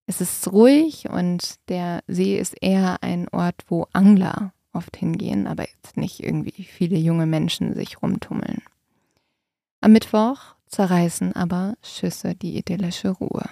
[0.05, 5.63] Es ist ruhig und der See ist eher ein Ort, wo Angler oft hingehen, aber
[5.67, 8.61] jetzt nicht irgendwie viele junge Menschen sich rumtummeln.
[9.81, 13.47] Am Mittwoch zerreißen aber Schüsse die idyllische Ruhe.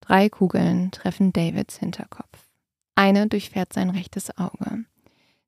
[0.00, 2.46] Drei Kugeln treffen Davids Hinterkopf.
[2.94, 4.84] Eine durchfährt sein rechtes Auge.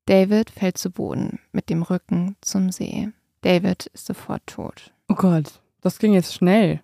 [0.05, 3.09] David fällt zu Boden mit dem Rücken zum See.
[3.41, 4.93] David ist sofort tot.
[5.07, 6.81] Oh Gott, das ging jetzt schnell.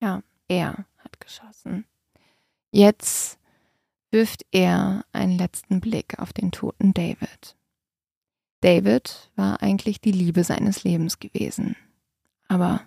[0.00, 1.84] Ja, er hat geschossen.
[2.70, 3.38] Jetzt
[4.10, 7.56] wirft er einen letzten Blick auf den toten David.
[8.60, 11.76] David war eigentlich die Liebe seines Lebens gewesen.
[12.48, 12.80] Aber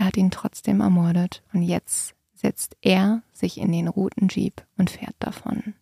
[0.00, 4.88] er hat ihn trotzdem ermordet und jetzt setzt er sich in den roten Jeep und
[4.88, 5.74] fährt davon.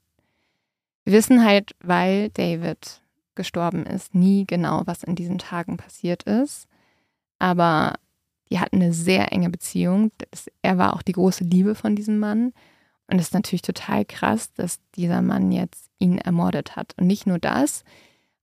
[1.05, 3.01] Wir wissen halt, weil David
[3.37, 6.67] gestorben ist, nie genau, was in diesen Tagen passiert ist.
[7.39, 7.95] Aber
[8.51, 10.11] die hatten eine sehr enge Beziehung.
[10.63, 12.53] Er war auch die große Liebe von diesem Mann.
[13.07, 16.93] Und es ist natürlich total krass, dass dieser Mann jetzt ihn ermordet hat.
[16.99, 17.85] Und nicht nur das,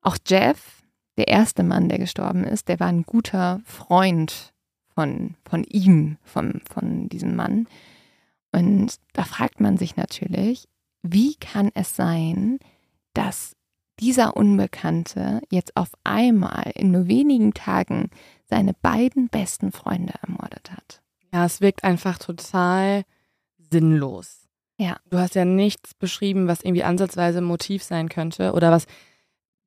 [0.02, 0.84] auch Jeff,
[1.18, 4.55] der erste Mann, der gestorben ist, der war ein guter Freund
[4.96, 7.68] von, von ihm, von, von diesem Mann.
[8.52, 10.68] Und da fragt man sich natürlich,
[11.04, 12.58] wie kann es sein,
[13.14, 13.56] dass
[14.00, 18.10] dieser Unbekannte jetzt auf einmal in nur wenigen Tagen
[18.46, 21.02] seine beiden besten Freunde ermordet hat?
[21.34, 23.04] Ja, es wirkt einfach total
[23.58, 24.48] sinnlos.
[24.78, 24.98] Ja.
[25.10, 28.86] Du hast ja nichts beschrieben, was irgendwie ansatzweise ein Motiv sein könnte oder was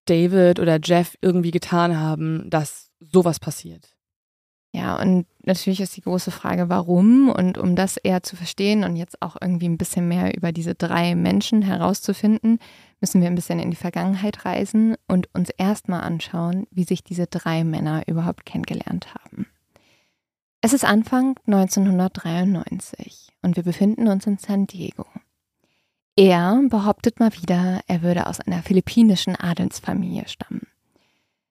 [0.07, 3.97] David oder Jeff irgendwie getan haben, dass sowas passiert.
[4.72, 7.31] Ja, und natürlich ist die große Frage, warum.
[7.31, 10.74] Und um das eher zu verstehen und jetzt auch irgendwie ein bisschen mehr über diese
[10.74, 12.59] drei Menschen herauszufinden,
[13.00, 17.26] müssen wir ein bisschen in die Vergangenheit reisen und uns erstmal anschauen, wie sich diese
[17.26, 19.46] drei Männer überhaupt kennengelernt haben.
[20.61, 25.07] Es ist Anfang 1993 und wir befinden uns in San Diego.
[26.16, 30.66] Er behauptet mal wieder, er würde aus einer philippinischen Adelsfamilie stammen.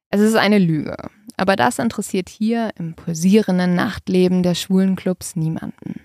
[0.09, 6.01] Es ist eine Lüge, aber das interessiert hier im pulsierenden Nachtleben der schwulen Clubs niemanden.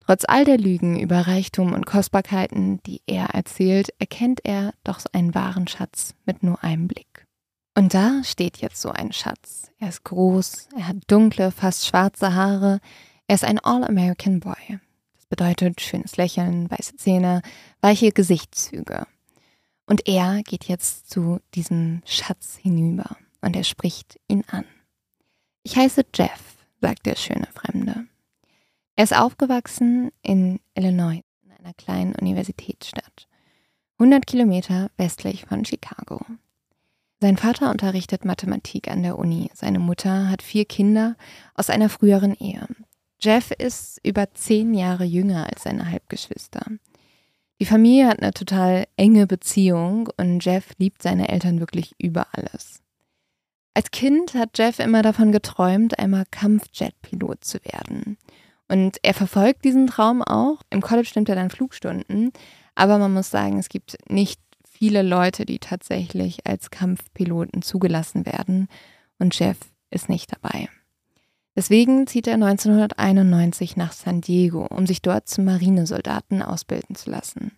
[0.00, 5.34] Trotz all der Lügen über Reichtum und Kostbarkeiten, die er erzählt, erkennt er doch einen
[5.34, 7.26] wahren Schatz mit nur einem Blick.
[7.74, 9.70] Und da steht jetzt so ein Schatz.
[9.78, 12.80] Er ist groß, er hat dunkle, fast schwarze Haare,
[13.26, 14.80] er ist ein All-American Boy.
[15.14, 17.42] Das bedeutet schönes Lächeln, weiße Zähne,
[17.80, 19.06] weiche Gesichtszüge.
[19.86, 24.64] Und er geht jetzt zu diesem Schatz hinüber und er spricht ihn an.
[25.62, 28.06] Ich heiße Jeff, sagt der schöne Fremde.
[28.96, 33.28] Er ist aufgewachsen in Illinois, in einer kleinen Universitätsstadt,
[33.98, 36.20] 100 Kilometer westlich von Chicago.
[37.20, 39.50] Sein Vater unterrichtet Mathematik an der Uni.
[39.52, 41.16] Seine Mutter hat vier Kinder
[41.54, 42.66] aus einer früheren Ehe.
[43.20, 46.64] Jeff ist über zehn Jahre jünger als seine Halbgeschwister.
[47.60, 52.82] Die Familie hat eine total enge Beziehung und Jeff liebt seine Eltern wirklich über alles.
[53.78, 58.18] Als Kind hat Jeff immer davon geträumt, einmal Kampfjet-Pilot zu werden.
[58.66, 60.62] Und er verfolgt diesen Traum auch.
[60.70, 62.32] Im College nimmt er dann Flugstunden.
[62.74, 68.66] Aber man muss sagen, es gibt nicht viele Leute, die tatsächlich als Kampfpiloten zugelassen werden
[69.20, 69.58] und Jeff
[69.92, 70.68] ist nicht dabei.
[71.54, 77.52] Deswegen zieht er 1991 nach San Diego, um sich dort zum Marinesoldaten ausbilden zu lassen.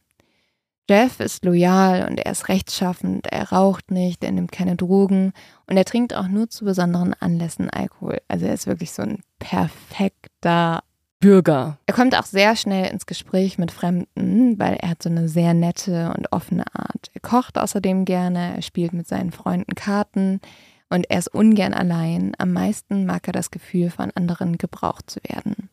[0.90, 5.32] Jeff ist loyal und er ist rechtschaffend, er raucht nicht, er nimmt keine Drogen
[5.68, 8.18] und er trinkt auch nur zu besonderen Anlässen Alkohol.
[8.26, 10.82] Also er ist wirklich so ein perfekter
[11.20, 11.78] Bürger.
[11.86, 15.54] Er kommt auch sehr schnell ins Gespräch mit Fremden, weil er hat so eine sehr
[15.54, 17.06] nette und offene Art.
[17.14, 20.40] Er kocht außerdem gerne, er spielt mit seinen Freunden Karten
[20.88, 22.32] und er ist ungern allein.
[22.38, 25.70] Am meisten mag er das Gefühl, von anderen gebraucht zu werden.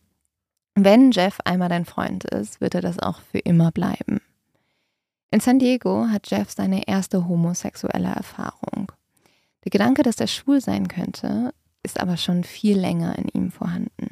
[0.76, 4.20] Wenn Jeff einmal dein Freund ist, wird er das auch für immer bleiben.
[5.30, 8.90] In San Diego hat Jeff seine erste homosexuelle Erfahrung.
[9.64, 14.08] Der Gedanke, dass er schwul sein könnte, ist aber schon viel länger in ihm vorhanden.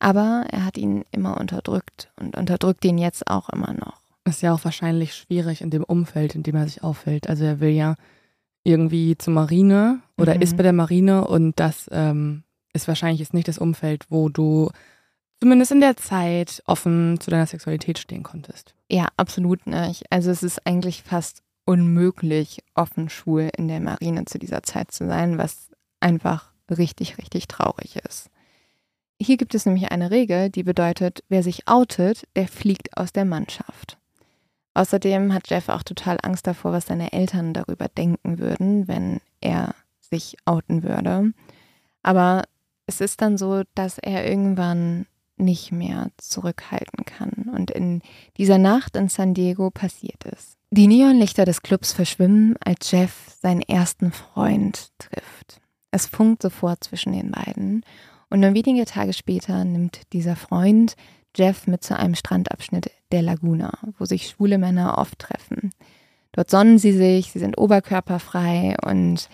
[0.00, 4.00] Aber er hat ihn immer unterdrückt und unterdrückt ihn jetzt auch immer noch.
[4.24, 7.28] Ist ja auch wahrscheinlich schwierig in dem Umfeld, in dem er sich auffällt.
[7.28, 7.94] Also er will ja
[8.64, 10.42] irgendwie zur Marine oder mhm.
[10.42, 12.42] ist bei der Marine und das ähm,
[12.72, 14.70] ist wahrscheinlich jetzt nicht das Umfeld, wo du
[15.40, 18.74] zumindest in der Zeit offen zu deiner Sexualität stehen konntest.
[18.90, 20.04] Ja, absolut nicht.
[20.10, 25.06] Also es ist eigentlich fast unmöglich, offen schwul in der Marine zu dieser Zeit zu
[25.06, 25.70] sein, was
[26.00, 28.30] einfach richtig, richtig traurig ist.
[29.20, 33.24] Hier gibt es nämlich eine Regel, die bedeutet, wer sich outet, der fliegt aus der
[33.24, 33.98] Mannschaft.
[34.74, 39.74] Außerdem hat Jeff auch total Angst davor, was seine Eltern darüber denken würden, wenn er
[40.00, 41.32] sich outen würde.
[42.02, 42.44] Aber
[42.86, 45.06] es ist dann so, dass er irgendwann
[45.40, 47.50] nicht mehr zurückhalten kann.
[47.54, 48.02] Und in
[48.36, 50.56] dieser Nacht in San Diego passiert es.
[50.70, 55.60] Die Neonlichter des Clubs verschwimmen, als Jeff seinen ersten Freund trifft.
[55.90, 57.84] Es funkt sofort zwischen den beiden.
[58.30, 60.94] Und nur wenige Tage später nimmt dieser Freund
[61.34, 65.72] Jeff mit zu einem Strandabschnitt der Laguna, wo sich schwule Männer oft treffen.
[66.32, 69.28] Dort sonnen sie sich, sie sind oberkörperfrei und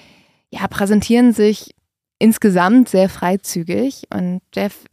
[0.51, 1.75] ja, präsentieren sich
[2.19, 4.07] insgesamt sehr freizügig.
[4.11, 4.85] Und Jeff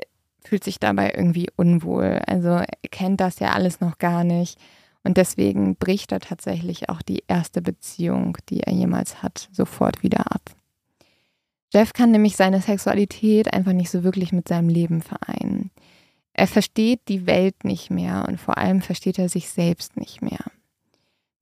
[0.44, 2.22] fühlt sich dabei irgendwie unwohl.
[2.26, 4.60] Also er kennt das ja alles noch gar nicht.
[5.04, 10.32] Und deswegen bricht er tatsächlich auch die erste Beziehung, die er jemals hat, sofort wieder
[10.32, 10.52] ab.
[11.74, 15.72] Jeff kann nämlich seine Sexualität einfach nicht so wirklich mit seinem Leben vereinen.
[16.34, 20.44] Er versteht die Welt nicht mehr und vor allem versteht er sich selbst nicht mehr.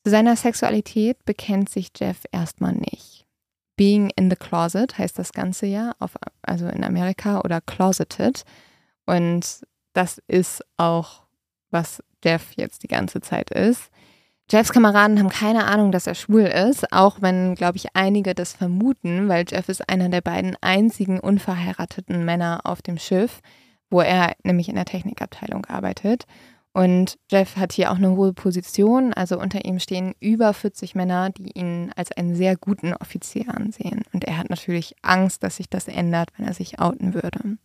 [0.04, 3.26] Zu seiner Sexualität bekennt sich Jeff erstmal nicht.
[3.76, 8.44] Being in the closet heißt das Ganze ja, auf, also in Amerika oder closeted.
[9.10, 11.24] Und das ist auch,
[11.72, 13.90] was Jeff jetzt die ganze Zeit ist.
[14.52, 18.54] Jeffs Kameraden haben keine Ahnung, dass er schwul ist, auch wenn, glaube ich, einige das
[18.54, 23.42] vermuten, weil Jeff ist einer der beiden einzigen unverheirateten Männer auf dem Schiff,
[23.90, 26.26] wo er nämlich in der Technikabteilung arbeitet.
[26.72, 31.32] Und Jeff hat hier auch eine hohe Position, also unter ihm stehen über 40 Männer,
[31.32, 34.04] die ihn als einen sehr guten Offizier ansehen.
[34.14, 37.58] Und er hat natürlich Angst, dass sich das ändert, wenn er sich outen würde.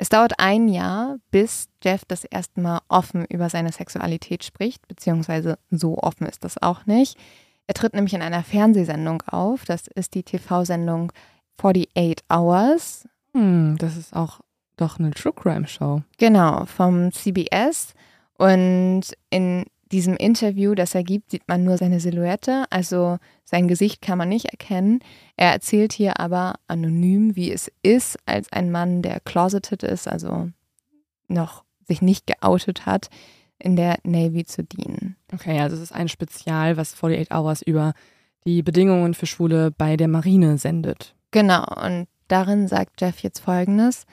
[0.00, 5.58] Es dauert ein Jahr, bis Jeff das erste Mal offen über seine Sexualität spricht, beziehungsweise
[5.70, 7.18] so offen ist das auch nicht.
[7.66, 9.64] Er tritt nämlich in einer Fernsehsendung auf.
[9.64, 11.12] Das ist die TV-Sendung
[11.58, 13.08] 48 Hours.
[13.34, 14.40] Hm, das ist auch
[14.76, 16.02] doch eine True Crime Show.
[16.16, 17.94] Genau, vom CBS.
[18.38, 24.02] Und in diesem Interview, das er gibt, sieht man nur seine Silhouette, also sein Gesicht
[24.02, 25.00] kann man nicht erkennen.
[25.36, 30.50] Er erzählt hier aber anonym, wie es ist, als ein Mann, der closeted ist, also
[31.28, 33.08] noch sich nicht geoutet hat,
[33.58, 35.16] in der Navy zu dienen.
[35.32, 37.94] Okay, also es ist ein Spezial, was 48 Hours über
[38.44, 41.14] die Bedingungen für Schwule bei der Marine sendet.
[41.30, 44.04] Genau, und darin sagt Jeff jetzt Folgendes.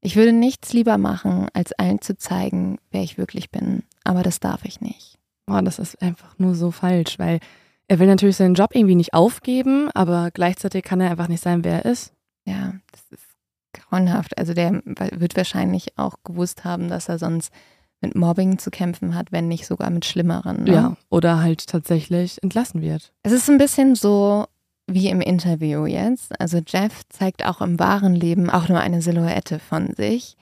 [0.00, 4.40] Ich würde nichts lieber machen, als allen zu zeigen, wer ich wirklich bin, aber das
[4.40, 7.40] darf ich nicht oh, das ist einfach nur so falsch, weil
[7.88, 11.64] er will natürlich seinen Job irgendwie nicht aufgeben, aber gleichzeitig kann er einfach nicht sein,
[11.64, 12.12] wer er ist.
[12.44, 13.26] Ja, das ist
[13.72, 14.38] grauenhaft.
[14.38, 17.52] Also der wird wahrscheinlich auch gewusst haben, dass er sonst
[18.00, 20.64] mit Mobbing zu kämpfen hat, wenn nicht sogar mit schlimmeren.
[20.64, 20.72] Ne?
[20.72, 23.12] Ja, oder halt tatsächlich entlassen wird.
[23.22, 24.46] Es ist ein bisschen so
[24.86, 26.38] wie im Interview jetzt.
[26.40, 30.36] Also Jeff zeigt auch im wahren Leben auch nur eine Silhouette von sich.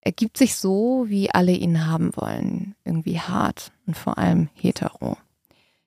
[0.00, 5.16] Er gibt sich so, wie alle ihn haben wollen, irgendwie hart und vor allem hetero.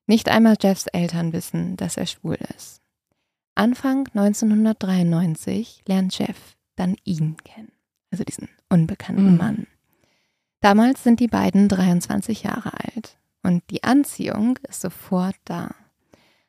[0.05, 2.81] Nicht einmal Jeffs Eltern wissen, dass er schwul ist.
[3.55, 7.71] Anfang 1993 lernt Jeff dann ihn kennen,
[8.11, 9.37] also diesen unbekannten mhm.
[9.37, 9.67] Mann.
[10.61, 15.73] Damals sind die beiden 23 Jahre alt und die Anziehung ist sofort da.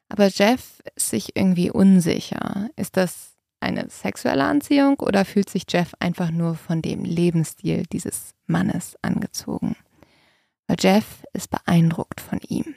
[0.09, 2.69] Aber Jeff ist sich irgendwie unsicher.
[2.77, 3.32] Ist das
[3.63, 9.77] eine sexuelle Anziehung oder fühlt sich Jeff einfach nur von dem Lebensstil dieses Mannes angezogen?
[10.67, 12.75] Weil Jeff ist beeindruckt von ihm.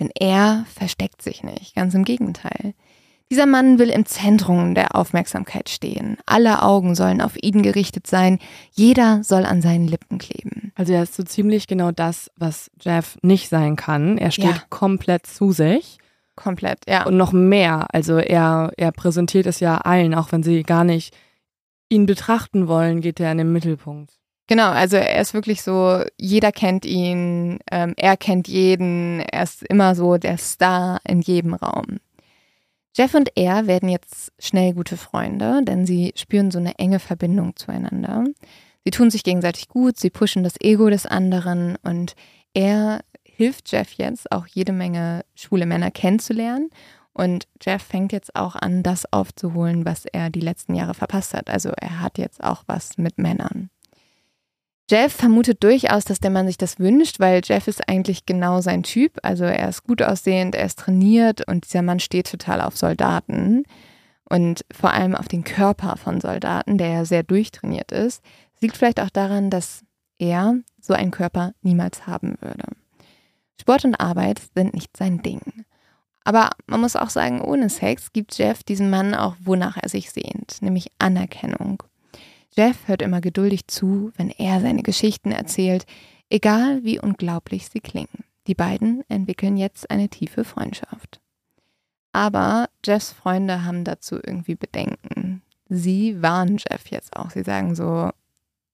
[0.00, 2.74] Denn er versteckt sich nicht, ganz im Gegenteil.
[3.30, 6.16] Dieser Mann will im Zentrum der Aufmerksamkeit stehen.
[6.26, 8.38] Alle Augen sollen auf ihn gerichtet sein.
[8.70, 10.70] Jeder soll an seinen Lippen kleben.
[10.76, 14.16] Also er ist so ziemlich genau das, was Jeff nicht sein kann.
[14.16, 14.62] Er steht ja.
[14.70, 15.98] komplett zu sich
[16.36, 17.06] Komplett, ja.
[17.06, 17.86] Und noch mehr.
[17.92, 21.16] Also er, er präsentiert es ja allen, auch wenn sie gar nicht
[21.88, 24.12] ihn betrachten wollen, geht er in den Mittelpunkt.
[24.48, 29.64] Genau, also er ist wirklich so, jeder kennt ihn, ähm, er kennt jeden, er ist
[29.64, 31.98] immer so der Star in jedem Raum.
[32.96, 37.56] Jeff und er werden jetzt schnell gute Freunde, denn sie spüren so eine enge Verbindung
[37.56, 38.24] zueinander.
[38.84, 42.14] Sie tun sich gegenseitig gut, sie pushen das Ego des anderen und
[42.54, 43.00] er
[43.36, 46.70] hilft Jeff jetzt auch jede Menge schwule Männer kennenzulernen.
[47.12, 51.48] Und Jeff fängt jetzt auch an, das aufzuholen, was er die letzten Jahre verpasst hat.
[51.48, 53.70] Also er hat jetzt auch was mit Männern.
[54.88, 58.82] Jeff vermutet durchaus, dass der Mann sich das wünscht, weil Jeff ist eigentlich genau sein
[58.82, 59.18] Typ.
[59.22, 63.64] Also er ist gut aussehend, er ist trainiert und dieser Mann steht total auf Soldaten
[64.28, 68.22] und vor allem auf den Körper von Soldaten, der ja sehr durchtrainiert ist.
[68.52, 69.82] Das liegt vielleicht auch daran, dass
[70.18, 72.64] er so einen Körper niemals haben würde.
[73.60, 75.64] Sport und Arbeit sind nicht sein Ding.
[76.24, 80.10] Aber man muss auch sagen, ohne Sex gibt Jeff diesem Mann auch, wonach er sich
[80.10, 81.82] sehnt, nämlich Anerkennung.
[82.56, 85.86] Jeff hört immer geduldig zu, wenn er seine Geschichten erzählt,
[86.30, 88.24] egal wie unglaublich sie klingen.
[88.46, 91.20] Die beiden entwickeln jetzt eine tiefe Freundschaft.
[92.12, 95.42] Aber Jeffs Freunde haben dazu irgendwie Bedenken.
[95.68, 97.30] Sie warnen Jeff jetzt auch.
[97.30, 98.10] Sie sagen so,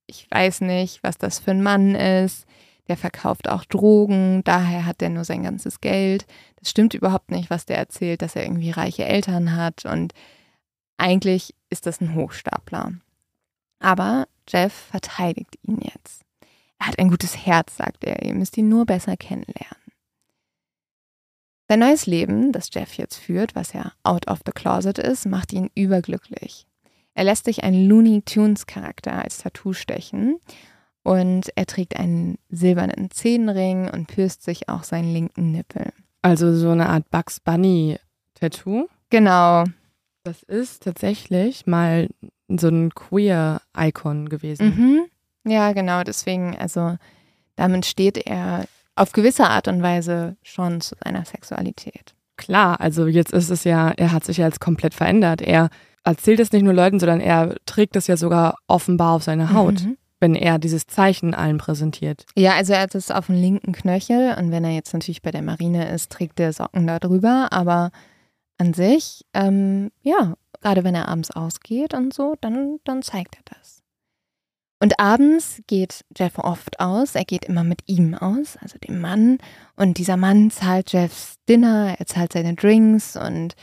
[0.06, 2.46] ich weiß nicht, was das für ein Mann ist.
[2.88, 6.26] Der verkauft auch Drogen, daher hat er nur sein ganzes Geld.
[6.56, 9.84] Das stimmt überhaupt nicht, was der erzählt, dass er irgendwie reiche Eltern hat.
[9.84, 10.12] Und
[10.96, 12.92] eigentlich ist das ein Hochstapler.
[13.78, 16.22] Aber Jeff verteidigt ihn jetzt.
[16.78, 18.22] Er hat ein gutes Herz, sagt er.
[18.22, 19.76] Ihr müsst ihn nur besser kennenlernen.
[21.68, 25.52] Sein neues Leben, das Jeff jetzt führt, was ja out of the closet ist, macht
[25.52, 26.66] ihn überglücklich.
[27.14, 30.38] Er lässt sich einen Looney Tunes Charakter als Tattoo stechen
[31.02, 35.92] und er trägt einen silbernen Zehenring und pürst sich auch seinen linken Nippel.
[36.22, 37.98] Also so eine Art Bugs Bunny
[38.34, 38.86] Tattoo?
[39.10, 39.64] Genau.
[40.24, 42.08] Das ist tatsächlich mal
[42.48, 44.66] so ein Queer-Icon gewesen.
[44.66, 45.50] Mhm.
[45.50, 46.04] Ja, genau.
[46.04, 46.96] Deswegen, also
[47.56, 52.14] damit steht er auf gewisse Art und Weise schon zu seiner Sexualität.
[52.36, 55.42] Klar, also jetzt ist es ja, er hat sich ja jetzt komplett verändert.
[55.42, 55.70] Er
[56.04, 59.82] erzählt es nicht nur Leuten, sondern er trägt es ja sogar offenbar auf seine Haut,
[59.82, 59.96] mhm.
[60.22, 62.24] Wenn er dieses Zeichen allen präsentiert.
[62.36, 65.32] Ja, also er hat es auf dem linken Knöchel und wenn er jetzt natürlich bei
[65.32, 67.90] der Marine ist, trägt er Socken da drüber, aber
[68.56, 73.56] an sich, ähm, ja, gerade wenn er abends ausgeht und so, dann, dann zeigt er
[73.56, 73.82] das.
[74.78, 77.14] Und abends geht Jeff oft aus.
[77.14, 79.38] Er geht immer mit ihm aus, also dem Mann.
[79.76, 83.54] Und dieser Mann zahlt Jeffs Dinner, er zahlt seine Drinks und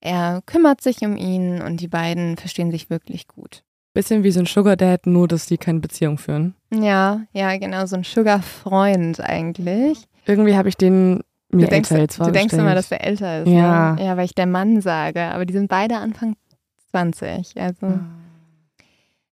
[0.00, 3.64] er kümmert sich um ihn und die beiden verstehen sich wirklich gut.
[3.98, 6.54] Bisschen wie so ein Sugar Dad, nur dass die keine Beziehung führen.
[6.72, 10.04] Ja, ja, genau, so ein Sugar-Freund eigentlich.
[10.24, 13.48] Irgendwie habe ich den mir du denkst, älter Du denkst immer, dass er älter ist.
[13.48, 13.94] Ja.
[13.94, 14.04] Ne?
[14.04, 15.22] Ja, weil ich der Mann sage.
[15.22, 16.36] Aber die sind beide Anfang
[16.92, 17.60] 20.
[17.60, 17.86] Also.
[17.86, 17.98] Ah.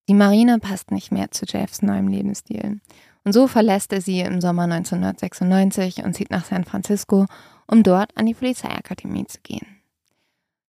[0.08, 2.80] Die Marine passt nicht mehr zu Jeffs neuem Lebensstil.
[3.22, 7.26] Und so verlässt er sie im Sommer 1996 und zieht nach San Francisco,
[7.68, 9.68] um dort an die Polizeiakademie zu gehen.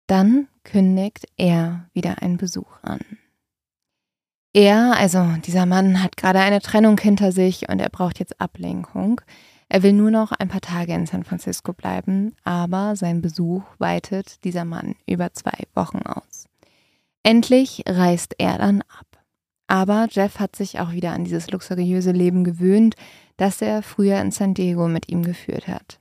[0.06, 3.00] Dann kündigt er wieder einen Besuch an.
[4.54, 9.20] Er, also dieser Mann, hat gerade eine Trennung hinter sich und er braucht jetzt Ablenkung.
[9.68, 14.44] Er will nur noch ein paar Tage in San Francisco bleiben, aber sein Besuch weitet
[14.44, 16.46] dieser Mann über zwei Wochen aus.
[17.22, 19.06] Endlich reist er dann ab.
[19.68, 22.96] Aber Jeff hat sich auch wieder an dieses luxuriöse Leben gewöhnt,
[23.38, 25.98] das er früher in San Diego mit ihm geführt hat.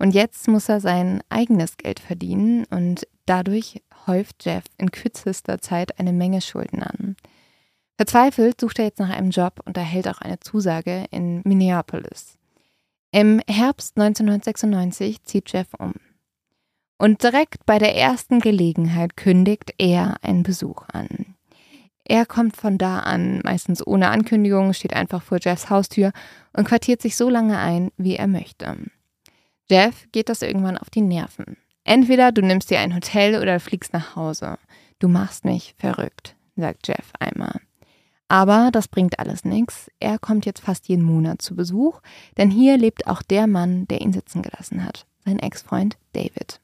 [0.00, 6.00] Und jetzt muss er sein eigenes Geld verdienen und dadurch häuft Jeff in kürzester Zeit
[6.00, 7.14] eine Menge Schulden an.
[7.96, 12.38] Verzweifelt sucht er jetzt nach einem Job und erhält auch eine Zusage in Minneapolis.
[13.12, 15.94] Im Herbst 1996 zieht Jeff um.
[16.98, 21.34] Und direkt bei der ersten Gelegenheit kündigt er einen Besuch an.
[22.04, 26.12] Er kommt von da an, meistens ohne Ankündigung, steht einfach vor Jeffs Haustür
[26.52, 28.76] und quartiert sich so lange ein, wie er möchte.
[29.70, 31.56] Jeff geht das irgendwann auf die Nerven.
[31.84, 34.58] Entweder du nimmst dir ein Hotel oder fliegst nach Hause.
[34.98, 37.60] Du machst mich verrückt, sagt Jeff einmal.
[38.32, 39.90] Aber das bringt alles nichts.
[40.00, 42.00] Er kommt jetzt fast jeden Monat zu Besuch,
[42.38, 46.58] denn hier lebt auch der Mann, der ihn sitzen gelassen hat, sein Ex-Freund David.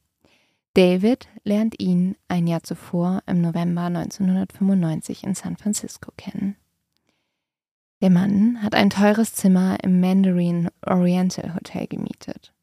[0.73, 6.57] David lernt ihn ein Jahr zuvor im November 1995 in San Francisco kennen.
[8.01, 12.55] Der Mann hat ein teures Zimmer im Mandarin Oriental Hotel gemietet.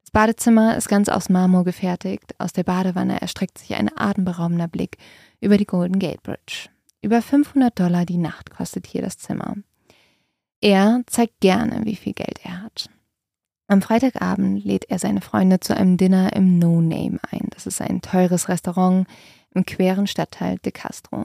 [0.00, 2.34] Das Badezimmer ist ganz aus Marmor gefertigt.
[2.38, 4.96] Aus der Badewanne erstreckt sich ein atemberaubender Blick
[5.38, 6.70] über die Golden Gate Bridge.
[7.08, 9.54] Über 500 Dollar die Nacht kostet hier das Zimmer.
[10.60, 12.90] Er zeigt gerne, wie viel Geld er hat.
[13.66, 17.48] Am Freitagabend lädt er seine Freunde zu einem Dinner im No Name ein.
[17.48, 19.06] Das ist ein teures Restaurant
[19.54, 21.24] im queren Stadtteil De Castro.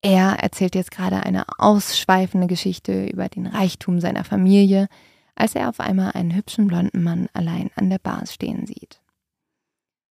[0.00, 4.86] Er erzählt jetzt gerade eine ausschweifende Geschichte über den Reichtum seiner Familie,
[5.34, 9.00] als er auf einmal einen hübschen blonden Mann allein an der Bar stehen sieht.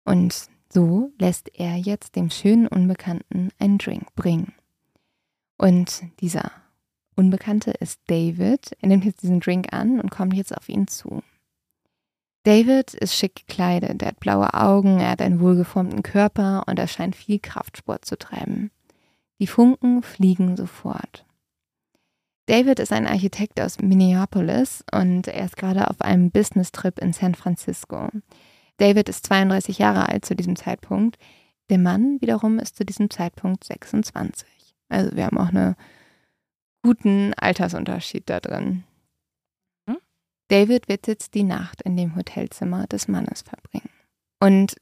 [0.07, 4.55] Und so lässt er jetzt dem schönen Unbekannten einen Drink bringen.
[5.61, 6.53] Und dieser
[7.17, 8.75] Unbekannte ist David.
[8.81, 11.23] Er nimmt jetzt diesen Drink an und kommt jetzt auf ihn zu.
[12.45, 16.89] David ist schick gekleidet, er hat blaue Augen, er hat einen wohlgeformten Körper und er
[16.89, 18.71] scheint viel Kraftsport zu treiben.
[19.39, 21.27] Die Funken fliegen sofort.
[22.47, 27.35] David ist ein Architekt aus Minneapolis und er ist gerade auf einem Business-Trip in San
[27.35, 28.09] Francisco.
[28.79, 31.19] David ist 32 Jahre alt zu diesem Zeitpunkt.
[31.69, 34.60] Der Mann wiederum ist zu diesem Zeitpunkt 26.
[34.91, 35.77] Also wir haben auch einen
[36.83, 38.85] guten Altersunterschied da drin.
[40.49, 43.89] David wird jetzt die Nacht in dem Hotelzimmer des Mannes verbringen.
[44.41, 44.75] Und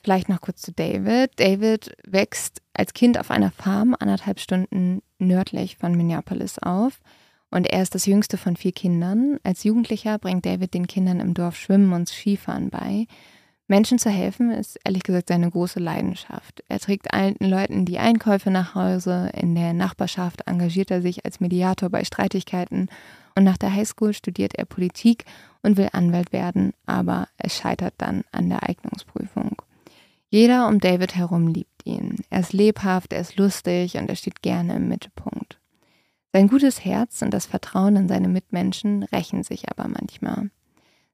[0.00, 1.32] vielleicht noch kurz zu David.
[1.40, 7.00] David wächst als Kind auf einer Farm anderthalb Stunden nördlich von Minneapolis auf.
[7.50, 9.38] Und er ist das jüngste von vier Kindern.
[9.42, 13.06] Als Jugendlicher bringt David den Kindern im Dorf Schwimmen und Skifahren bei.
[13.70, 16.64] Menschen zu helfen ist ehrlich gesagt seine große Leidenschaft.
[16.68, 21.38] Er trägt alten Leuten die Einkäufe nach Hause, in der Nachbarschaft engagiert er sich als
[21.38, 22.88] Mediator bei Streitigkeiten
[23.34, 25.26] und nach der Highschool studiert er Politik
[25.62, 29.60] und will Anwalt werden, aber es scheitert dann an der Eignungsprüfung.
[30.30, 32.16] Jeder um David herum liebt ihn.
[32.30, 35.58] Er ist lebhaft, er ist lustig und er steht gerne im Mittelpunkt.
[36.32, 40.50] Sein gutes Herz und das Vertrauen in seine Mitmenschen rächen sich aber manchmal.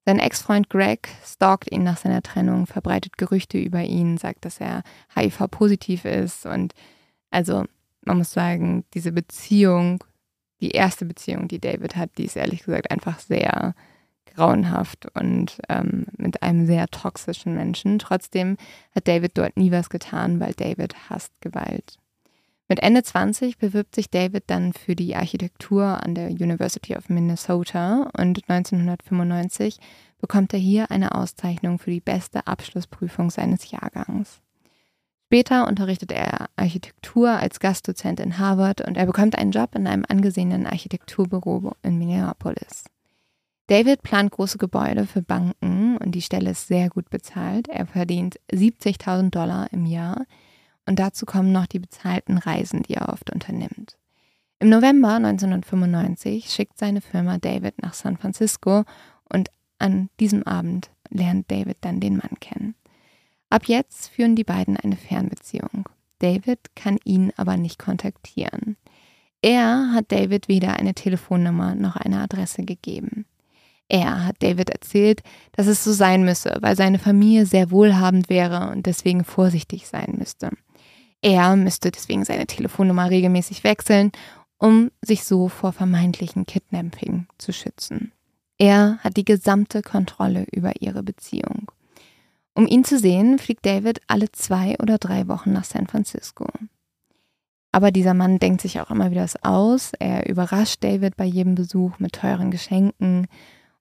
[0.06, 4.82] Sein Ex-Freund Greg stalkt ihn nach seiner Trennung, verbreitet Gerüchte über ihn, sagt, dass er
[5.14, 6.74] HIV-positiv ist und
[7.30, 7.64] also
[8.04, 10.04] man muss sagen, diese Beziehung,
[10.60, 13.74] die erste Beziehung, die David hat, die ist ehrlich gesagt einfach sehr
[14.26, 17.98] grauenhaft und ähm, mit einem sehr toxischen Menschen.
[17.98, 18.56] Trotzdem
[18.94, 21.98] hat David dort nie was getan, weil David hasst Gewalt.
[22.74, 28.10] Mit Ende 20 bewirbt sich David dann für die Architektur an der University of Minnesota
[28.18, 29.78] und 1995
[30.18, 34.40] bekommt er hier eine Auszeichnung für die beste Abschlussprüfung seines Jahrgangs.
[35.26, 40.04] Später unterrichtet er Architektur als Gastdozent in Harvard und er bekommt einen Job in einem
[40.08, 42.86] angesehenen Architekturbüro in Minneapolis.
[43.68, 47.68] David plant große Gebäude für Banken und die Stelle ist sehr gut bezahlt.
[47.68, 50.24] Er verdient 70.000 Dollar im Jahr
[50.86, 53.96] und dazu kommen noch die bezahlten Reisen, die er oft unternimmt.
[54.58, 58.84] Im November 1995 schickt seine Firma David nach San Francisco
[59.30, 62.74] und an diesem Abend lernt David dann den Mann kennen.
[63.50, 65.88] Ab jetzt führen die beiden eine Fernbeziehung.
[66.18, 68.76] David kann ihn aber nicht kontaktieren.
[69.42, 73.26] Er hat David weder eine Telefonnummer noch eine Adresse gegeben.
[73.88, 75.22] Er hat David erzählt,
[75.52, 80.14] dass es so sein müsse, weil seine Familie sehr wohlhabend wäre und deswegen vorsichtig sein
[80.16, 80.50] müsste.
[81.24, 84.12] Er müsste deswegen seine Telefonnummer regelmäßig wechseln,
[84.58, 88.12] um sich so vor vermeintlichen Kidnapping zu schützen.
[88.58, 91.72] Er hat die gesamte Kontrolle über ihre Beziehung.
[92.52, 96.46] Um ihn zu sehen, fliegt David alle zwei oder drei Wochen nach San Francisco.
[97.72, 99.92] Aber dieser Mann denkt sich auch immer wieder das aus.
[99.98, 103.28] Er überrascht David bei jedem Besuch mit teuren Geschenken.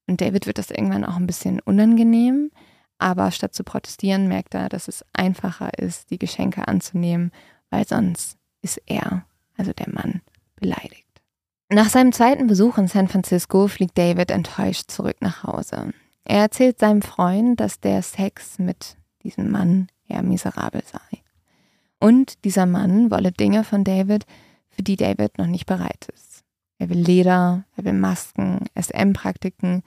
[0.07, 2.51] Und David wird das irgendwann auch ein bisschen unangenehm.
[2.97, 7.31] Aber statt zu protestieren, merkt er, dass es einfacher ist, die Geschenke anzunehmen,
[7.69, 9.25] weil sonst ist er,
[9.57, 10.21] also der Mann,
[10.55, 11.03] beleidigt.
[11.69, 15.93] Nach seinem zweiten Besuch in San Francisco fliegt David enttäuscht zurück nach Hause.
[16.23, 21.23] Er erzählt seinem Freund, dass der Sex mit diesem Mann eher miserabel sei.
[21.99, 24.25] Und dieser Mann wolle Dinge von David,
[24.69, 26.43] für die David noch nicht bereit ist.
[26.77, 29.83] Er will Leder, er will Masken, SM-Praktiken,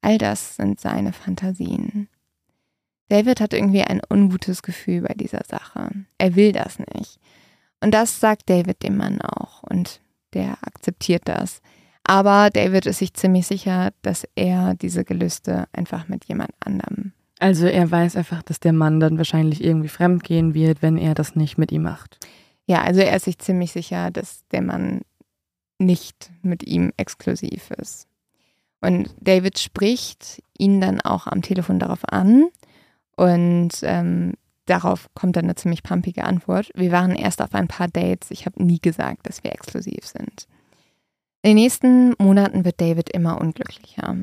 [0.00, 2.08] all das sind seine Fantasien.
[3.08, 5.90] David hat irgendwie ein ungutes Gefühl bei dieser Sache.
[6.18, 7.18] Er will das nicht.
[7.80, 9.62] Und das sagt David dem Mann auch.
[9.62, 10.00] Und
[10.34, 11.60] der akzeptiert das.
[12.04, 17.12] Aber David ist sich ziemlich sicher, dass er diese Gelüste einfach mit jemand anderem.
[17.38, 21.14] Also er weiß einfach, dass der Mann dann wahrscheinlich irgendwie fremd gehen wird, wenn er
[21.14, 22.18] das nicht mit ihm macht.
[22.66, 25.02] Ja, also er ist sich ziemlich sicher, dass der Mann
[25.78, 28.08] nicht mit ihm exklusiv ist.
[28.80, 32.46] Und David spricht ihn dann auch am Telefon darauf an
[33.16, 34.34] und ähm,
[34.66, 36.70] darauf kommt dann eine ziemlich pumpige Antwort.
[36.74, 38.30] Wir waren erst auf ein paar Dates.
[38.30, 40.46] Ich habe nie gesagt, dass wir exklusiv sind.
[41.42, 44.16] In den nächsten Monaten wird David immer unglücklicher.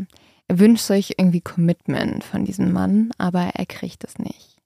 [0.47, 4.57] Er wünscht sich irgendwie Commitment von diesem Mann, aber er kriegt es nicht.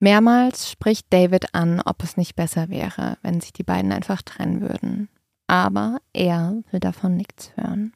[0.00, 4.60] Mehrmals spricht David an, ob es nicht besser wäre, wenn sich die beiden einfach trennen
[4.60, 5.08] würden.
[5.46, 7.92] Aber er will davon nichts hören.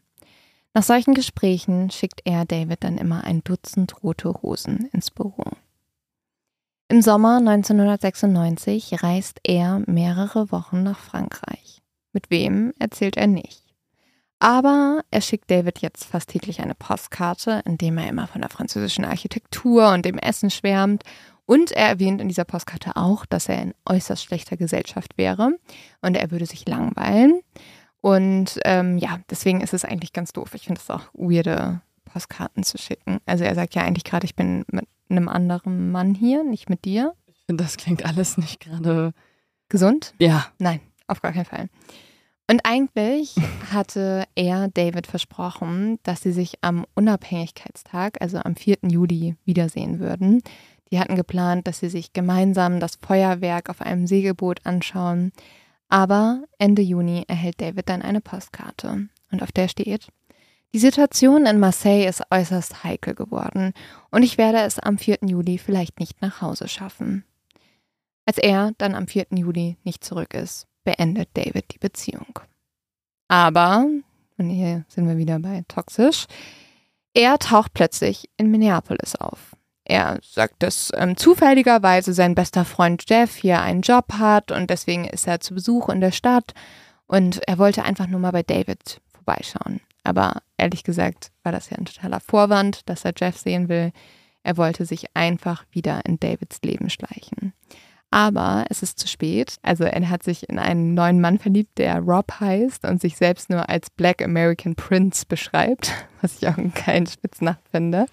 [0.75, 5.45] Nach solchen Gesprächen schickt er David dann immer ein Dutzend rote Rosen ins Büro.
[6.89, 11.83] Im Sommer 1996 reist er mehrere Wochen nach Frankreich.
[12.13, 13.63] Mit wem erzählt er nicht.
[14.39, 18.51] Aber er schickt David jetzt fast täglich eine Postkarte, in dem er immer von der
[18.51, 21.03] französischen Architektur und dem Essen schwärmt.
[21.45, 25.59] Und er erwähnt in dieser Postkarte auch, dass er in äußerst schlechter Gesellschaft wäre
[26.03, 27.41] und er würde sich langweilen.
[28.01, 30.55] Und ähm, ja, deswegen ist es eigentlich ganz doof.
[30.55, 33.19] Ich finde es auch weirde Postkarten zu schicken.
[33.27, 36.85] Also er sagt ja eigentlich gerade, ich bin mit einem anderen Mann hier, nicht mit
[36.85, 37.15] dir.
[37.27, 39.13] Ich finde, das klingt alles nicht gerade
[39.69, 40.15] gesund.
[40.19, 40.47] Ja.
[40.59, 41.69] Nein, auf gar keinen Fall.
[42.51, 43.35] Und eigentlich
[43.73, 48.79] hatte er David versprochen, dass sie sich am Unabhängigkeitstag, also am 4.
[48.83, 50.43] Juli, wiedersehen würden.
[50.91, 55.33] Die hatten geplant, dass sie sich gemeinsam das Feuerwerk auf einem Segelboot anschauen.
[55.89, 60.09] Aber Ende Juni erhält David dann eine Postkarte und auf der steht,
[60.75, 63.73] die Situation in Marseille ist äußerst heikel geworden
[64.11, 65.21] und ich werde es am 4.
[65.23, 67.25] Juli vielleicht nicht nach Hause schaffen.
[68.27, 69.29] Als er dann am 4.
[69.31, 72.41] Juli nicht zurück ist, beendet David die Beziehung.
[73.29, 73.87] Aber,
[74.37, 76.27] und hier sind wir wieder bei toxisch,
[77.15, 79.57] er taucht plötzlich in Minneapolis auf.
[79.89, 85.07] Er sagt, dass ähm, zufälligerweise sein bester Freund Jeff hier einen Job hat und deswegen
[85.07, 86.53] ist er zu Besuch in der Stadt
[87.07, 89.81] und er wollte einfach nur mal bei David vorbeischauen.
[90.05, 93.93] Aber ehrlich gesagt war das ja ein totaler Vorwand, dass er Jeff sehen will.
[94.43, 97.55] Er wollte sich einfach wieder in Davids Leben schleichen.
[98.11, 99.57] Aber es ist zu spät.
[99.63, 103.51] Also er hat sich in einen neuen Mann verliebt, der Rob heißt und sich selbst
[103.51, 105.93] nur als Black American Prince beschreibt,
[106.23, 108.07] was ich auch einen geilen Spitznamen finde.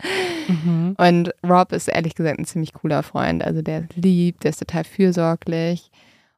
[0.48, 0.96] Mhm.
[0.98, 3.44] Und Rob ist ehrlich gesagt ein ziemlich cooler Freund.
[3.44, 5.92] Also der liebt, der ist total fürsorglich.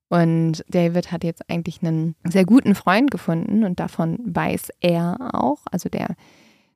[0.09, 5.59] Und David hat jetzt eigentlich einen sehr guten Freund gefunden und davon weiß er auch.
[5.71, 6.15] Also der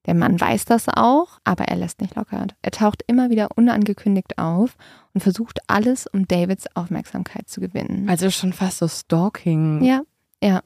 [0.05, 2.47] der Mann weiß das auch, aber er lässt nicht locker.
[2.61, 4.75] Er taucht immer wieder unangekündigt auf
[5.13, 8.09] und versucht alles, um Davids Aufmerksamkeit zu gewinnen.
[8.09, 9.83] Also schon fast so Stalking.
[9.83, 10.01] Ja,
[10.43, 10.61] ja.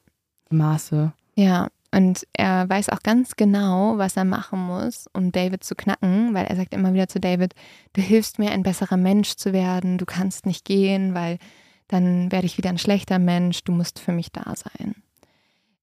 [0.50, 1.12] Maße.
[1.36, 6.34] Ja, und er weiß auch ganz genau, was er machen muss, um David zu knacken,
[6.34, 7.56] weil er sagt immer wieder zu David,
[7.94, 11.40] du hilfst mir, ein besserer Mensch zu werden, du kannst nicht gehen, weil
[11.88, 14.96] dann werde ich wieder ein schlechter Mensch, du musst für mich da sein.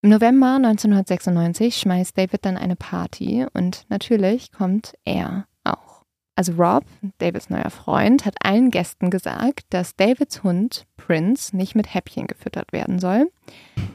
[0.04, 6.02] Im November 1996 schmeißt David dann eine Party und natürlich kommt er auch.
[6.34, 6.82] Also Rob,
[7.18, 12.72] Davids neuer Freund, hat allen Gästen gesagt, dass Davids Hund Prince nicht mit Häppchen gefüttert
[12.72, 13.30] werden soll.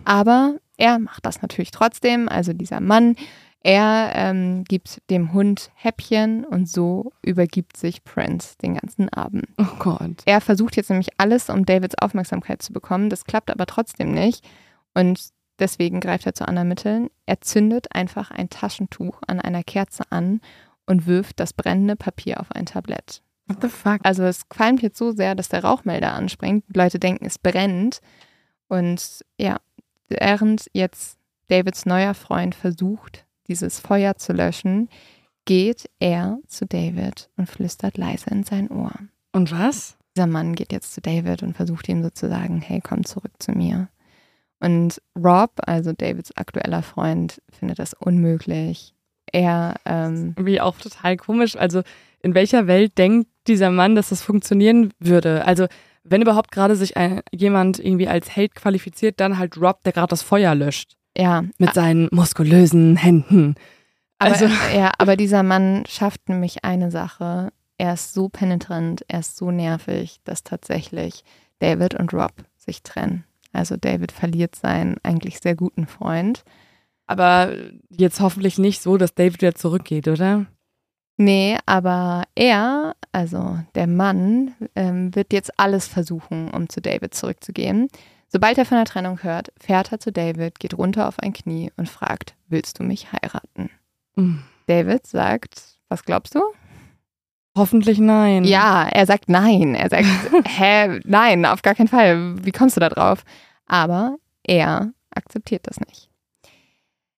[0.05, 2.29] Aber er macht das natürlich trotzdem.
[2.29, 3.17] Also dieser Mann,
[3.59, 9.47] er ähm, gibt dem Hund Häppchen und so übergibt sich Prince den ganzen Abend.
[9.57, 10.23] Oh Gott.
[10.23, 13.09] Er versucht jetzt nämlich alles, um Davids Aufmerksamkeit zu bekommen.
[13.09, 14.47] Das klappt aber trotzdem nicht.
[14.93, 17.09] Und Deswegen greift er zu anderen Mitteln.
[17.25, 20.41] Er zündet einfach ein Taschentuch an einer Kerze an
[20.85, 23.21] und wirft das brennende Papier auf ein Tablett.
[23.47, 23.99] What the fuck?
[24.03, 26.65] Also es qualmt jetzt so sehr, dass der Rauchmelder anspringt.
[26.67, 28.01] Die Leute denken, es brennt.
[28.67, 29.57] Und ja,
[30.09, 34.89] während jetzt Davids neuer Freund versucht, dieses Feuer zu löschen,
[35.45, 38.91] geht er zu David und flüstert leise in sein Ohr.
[39.31, 39.97] Und was?
[40.15, 43.87] Dieser Mann geht jetzt zu David und versucht ihm sozusagen, hey, komm zurück zu mir.
[44.59, 48.93] Und Rob, also Davids aktueller Freund, findet das unmöglich.
[49.31, 49.75] Er.
[49.85, 51.55] Ähm, Wie auch total komisch.
[51.55, 51.83] Also,
[52.21, 55.45] in welcher Welt denkt dieser Mann, dass das funktionieren würde?
[55.45, 55.67] Also,
[56.03, 60.09] wenn überhaupt gerade sich ein, jemand irgendwie als Held qualifiziert, dann halt Rob, der gerade
[60.09, 60.93] das Feuer löscht.
[61.15, 61.43] Ja.
[61.57, 63.55] Mit seinen muskulösen Händen.
[64.17, 64.45] Also.
[64.45, 67.49] Aber, ja, aber dieser Mann schafft nämlich eine Sache.
[67.77, 71.23] Er ist so penetrant, er ist so nervig, dass tatsächlich
[71.59, 73.23] David und Rob sich trennen.
[73.57, 76.43] Also David verliert seinen eigentlich sehr guten Freund.
[77.07, 77.53] Aber
[77.89, 80.45] jetzt hoffentlich nicht so, dass David wieder zurückgeht, oder?
[81.17, 87.87] Nee, aber er, also der Mann, ähm, wird jetzt alles versuchen, um zu David zurückzugehen.
[88.27, 91.71] Sobald er von der Trennung hört, fährt er zu David, geht runter auf ein Knie
[91.77, 93.71] und fragt, willst du mich heiraten?
[94.15, 94.43] Mhm.
[94.67, 96.41] David sagt, was glaubst du?
[97.57, 98.43] Hoffentlich nein.
[98.43, 99.73] Ja, er sagt nein.
[99.73, 100.05] Er sagt,
[100.45, 102.35] hä, nein, auf gar keinen Fall.
[102.45, 103.23] Wie kommst du da drauf?
[103.67, 106.09] Aber er akzeptiert das nicht.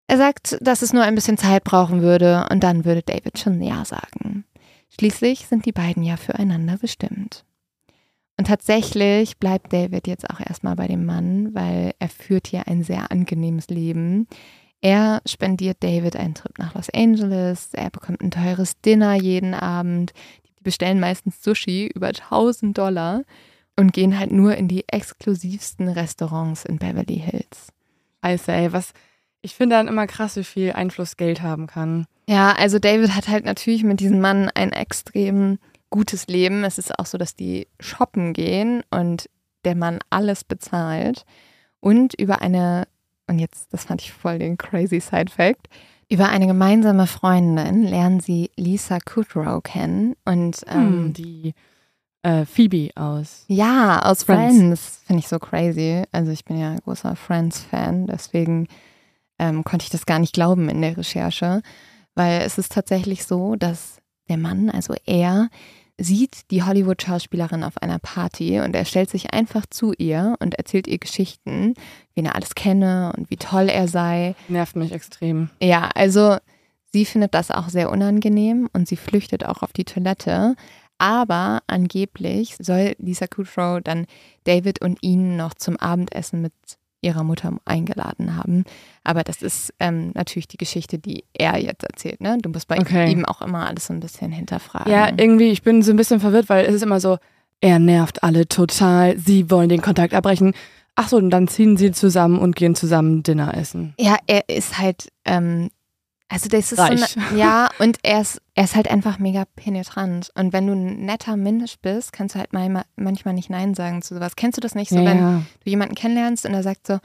[0.08, 3.62] Er sagt, dass es nur ein bisschen Zeit brauchen würde und dann würde David schon
[3.62, 4.44] Ja sagen.
[4.90, 7.46] Schließlich sind die beiden ja füreinander bestimmt.
[8.36, 12.84] Und tatsächlich bleibt David jetzt auch erstmal bei dem Mann, weil er führt hier ein
[12.84, 14.28] sehr angenehmes Leben.
[14.82, 20.14] Er spendiert David einen Trip nach Los Angeles, er bekommt ein teures Dinner jeden Abend,
[20.58, 23.24] die bestellen meistens Sushi über 1000 Dollar
[23.80, 27.70] und gehen halt nur in die exklusivsten Restaurants in Beverly Hills.
[28.20, 28.92] Also, ey, was
[29.42, 32.06] ich finde dann immer krass, wie viel Einfluss Geld haben kann.
[32.28, 35.60] Ja, also David hat halt natürlich mit diesem Mann ein extrem
[35.90, 36.66] gutes Leben.
[36.66, 39.30] Es ist auch so, dass die shoppen gehen und
[39.64, 41.26] der Mann alles bezahlt.
[41.80, 42.86] Und über eine,
[43.28, 45.70] und jetzt, das fand ich voll den crazy Side-Fact,
[46.10, 50.18] über eine gemeinsame Freundin lernen sie Lisa Kudrow kennen.
[50.26, 51.54] Und hm, ähm, hm, die
[52.24, 53.46] äh, Phoebe aus.
[53.48, 54.58] Ja, aus Friends.
[54.58, 55.02] Friends.
[55.06, 56.04] Finde ich so crazy.
[56.12, 58.68] Also ich bin ja großer Friends-Fan, deswegen
[59.38, 61.62] ähm, konnte ich das gar nicht glauben in der Recherche,
[62.16, 63.98] weil es ist tatsächlich so, dass
[64.28, 65.50] der Mann, also er,
[66.00, 70.88] sieht die Hollywood-Schauspielerin auf einer Party und er stellt sich einfach zu ihr und erzählt
[70.88, 71.74] ihr Geschichten,
[72.16, 74.36] wen er alles kenne und wie toll er sei.
[74.48, 75.50] Nervt mich extrem.
[75.62, 76.38] Ja, also
[76.92, 80.56] sie findet das auch sehr unangenehm und sie flüchtet auch auf die Toilette.
[81.00, 84.06] Aber angeblich soll Lisa Kudrow dann
[84.44, 86.54] David und ihn noch zum Abendessen mit
[87.02, 88.66] ihrer Mutter eingeladen haben.
[89.04, 92.22] Aber das ist ähm, natürlich die Geschichte, die er jetzt erzählt.
[92.22, 92.38] Ne?
[92.42, 93.10] Du musst bei okay.
[93.10, 94.92] ihm auch immer alles so ein bisschen hinterfragen.
[94.92, 97.18] Ja, irgendwie, ich bin so ein bisschen verwirrt, weil es ist immer so,
[97.62, 100.54] er nervt alle total, sie wollen den Kontakt abbrechen.
[100.96, 103.94] Ach so, und dann ziehen sie zusammen und gehen zusammen Dinner essen.
[103.98, 105.70] Ja, er ist halt ähm,
[106.30, 107.00] Also das ist Reich.
[107.00, 110.32] so eine, ja, und er ist, er ist halt einfach mega penetrant.
[110.36, 114.02] Und wenn du ein netter Mensch bist, kannst du halt mal, manchmal nicht Nein sagen
[114.02, 114.36] zu sowas.
[114.36, 115.42] Kennst du das nicht so, ja, wenn ja.
[115.64, 117.00] du jemanden kennenlernst und er sagt so,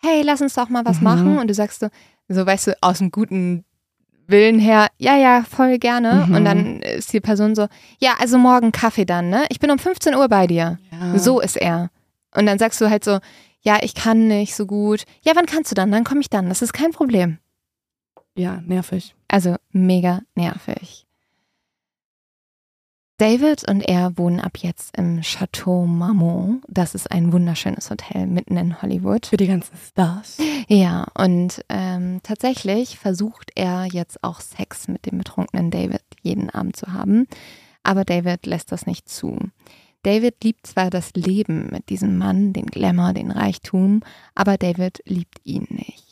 [0.00, 1.04] hey, lass uns doch mal was Mhm.
[1.04, 1.38] machen.
[1.38, 1.88] Und du sagst so,
[2.28, 3.64] so weißt du, aus dem guten
[4.26, 6.24] Willen her, ja, ja, voll gerne.
[6.26, 6.34] Mhm.
[6.34, 7.66] Und dann ist die Person so,
[7.98, 9.44] ja, also morgen Kaffee dann, ne?
[9.50, 10.78] Ich bin um 15 Uhr bei dir.
[10.90, 11.18] Ja.
[11.18, 11.90] So ist er.
[12.34, 13.18] Und dann sagst du halt so,
[13.60, 15.04] ja, ich kann nicht so gut.
[15.22, 15.92] Ja, wann kannst du dann?
[15.92, 16.48] Dann komme ich dann.
[16.48, 17.38] Das ist kein Problem.
[18.34, 19.14] Ja, nervig.
[19.28, 21.06] Also mega nervig.
[23.18, 26.64] David und er wohnen ab jetzt im Chateau Marmont.
[26.66, 29.26] Das ist ein wunderschönes Hotel mitten in Hollywood.
[29.26, 30.38] Für die ganzen Stars.
[30.66, 36.74] Ja, und ähm, tatsächlich versucht er jetzt auch Sex mit dem betrunkenen David jeden Abend
[36.74, 37.28] zu haben.
[37.84, 39.38] Aber David lässt das nicht zu.
[40.02, 44.00] David liebt zwar das Leben mit diesem Mann, den Glamour, den Reichtum,
[44.34, 46.11] aber David liebt ihn nicht.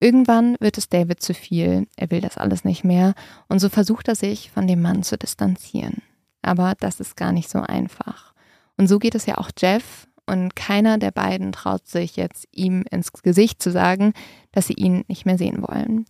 [0.00, 3.14] Irgendwann wird es David zu viel, er will das alles nicht mehr
[3.48, 6.02] und so versucht er sich von dem Mann zu distanzieren.
[6.42, 8.34] Aber das ist gar nicht so einfach.
[8.76, 12.84] Und so geht es ja auch Jeff und keiner der beiden traut sich jetzt ihm
[12.90, 14.12] ins Gesicht zu sagen,
[14.52, 16.06] dass sie ihn nicht mehr sehen wollen.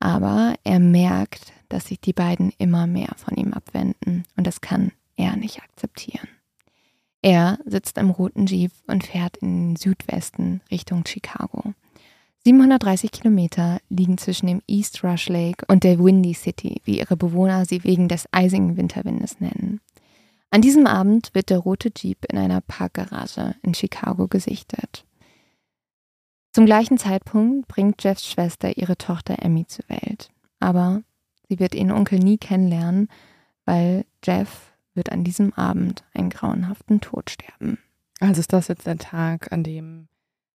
[0.00, 4.92] Aber er merkt, dass sich die beiden immer mehr von ihm abwenden und das kann
[5.16, 6.28] er nicht akzeptieren.
[7.22, 11.72] Er sitzt im roten Jeep und fährt in den Südwesten Richtung Chicago.
[12.44, 17.64] 730 Kilometer liegen zwischen dem East Rush Lake und der Windy City, wie ihre Bewohner
[17.64, 19.80] sie wegen des eisigen Winterwindes nennen.
[20.50, 25.06] An diesem Abend wird der rote Jeep in einer Parkgarage in Chicago gesichtet.
[26.52, 30.30] Zum gleichen Zeitpunkt bringt Jeffs Schwester ihre Tochter Emmy zur Welt.
[30.60, 31.02] Aber
[31.48, 33.08] sie wird ihren Onkel nie kennenlernen,
[33.64, 37.78] weil Jeff wird an diesem Abend einen grauenhaften Tod sterben.
[38.20, 40.08] Also ist das jetzt der Tag, an dem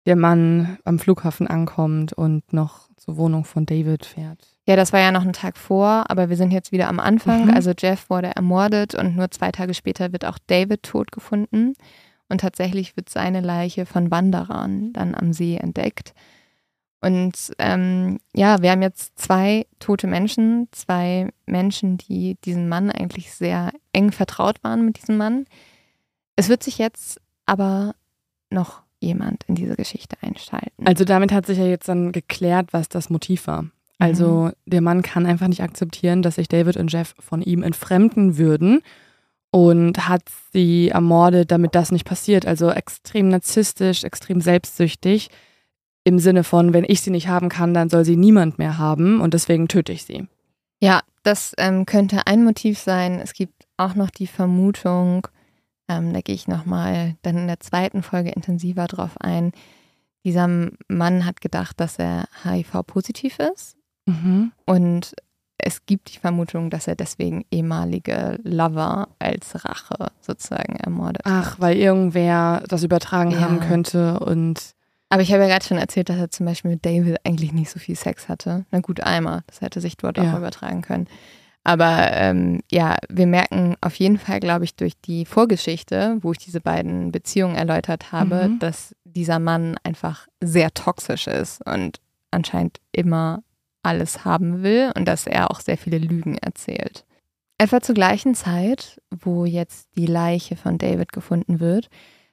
[0.05, 4.39] der Mann am Flughafen ankommt und noch zur Wohnung von David fährt.
[4.67, 7.45] Ja, das war ja noch ein Tag vor, aber wir sind jetzt wieder am Anfang.
[7.45, 7.53] Mhm.
[7.53, 11.73] Also Jeff wurde ermordet und nur zwei Tage später wird auch David tot gefunden.
[12.29, 16.13] Und tatsächlich wird seine Leiche von Wanderern dann am See entdeckt.
[17.01, 23.31] Und ähm, ja, wir haben jetzt zwei tote Menschen, zwei Menschen, die diesen Mann eigentlich
[23.31, 25.45] sehr eng vertraut waren mit diesem Mann.
[26.35, 27.93] Es wird sich jetzt aber
[28.49, 30.85] noch jemand in diese Geschichte einschalten.
[30.85, 33.65] Also damit hat sich ja jetzt dann geklärt, was das Motiv war.
[33.97, 38.37] Also der Mann kann einfach nicht akzeptieren, dass sich David und Jeff von ihm entfremden
[38.37, 38.81] würden
[39.51, 42.45] und hat sie ermordet, damit das nicht passiert.
[42.45, 45.29] Also extrem narzisstisch, extrem selbstsüchtig.
[46.03, 49.21] Im Sinne von, wenn ich sie nicht haben kann, dann soll sie niemand mehr haben
[49.21, 50.27] und deswegen töte ich sie.
[50.81, 53.19] Ja, das ähm, könnte ein Motiv sein.
[53.23, 55.27] Es gibt auch noch die Vermutung,
[55.87, 59.51] ähm, da gehe ich nochmal dann in der zweiten Folge intensiver drauf ein.
[60.23, 60.47] Dieser
[60.87, 63.75] Mann hat gedacht, dass er HIV-positiv ist
[64.07, 64.51] Mhm.
[64.65, 65.13] und
[65.57, 71.59] es gibt die Vermutung, dass er deswegen ehemalige Lover als Rache sozusagen ermordet Ach, hat.
[71.61, 73.41] weil irgendwer das übertragen Ja.
[73.41, 74.73] haben könnte und
[75.09, 77.69] Aber ich habe ja gerade schon erzählt, dass er zum Beispiel mit David eigentlich nicht
[77.69, 78.65] so viel Sex hatte.
[78.71, 79.43] Na gut, einmal.
[79.47, 80.33] Das hätte sich dort Ja.
[80.33, 81.07] auch übertragen können.
[81.65, 86.37] Aber ähm, ja, wir merken auf jeden Fall, glaube ich, durch die Vorgeschichte, wo ich
[86.37, 88.59] diese beiden Beziehungen erläutert habe, Mhm.
[88.59, 91.99] dass dieser Mann einfach sehr toxisch ist und
[92.29, 93.41] anscheinend immer
[93.81, 97.03] alles haben will und dass er auch sehr viele Lügen erzählt.
[97.57, 101.89] Etwa zur gleichen Zeit, wo jetzt die Leiche von David gefunden wird,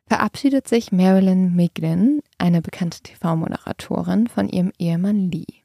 [0.07, 5.61] verabschiedet sich Marilyn Miglin, eine bekannte TV-Moderatorin, von ihrem Ehemann Lee.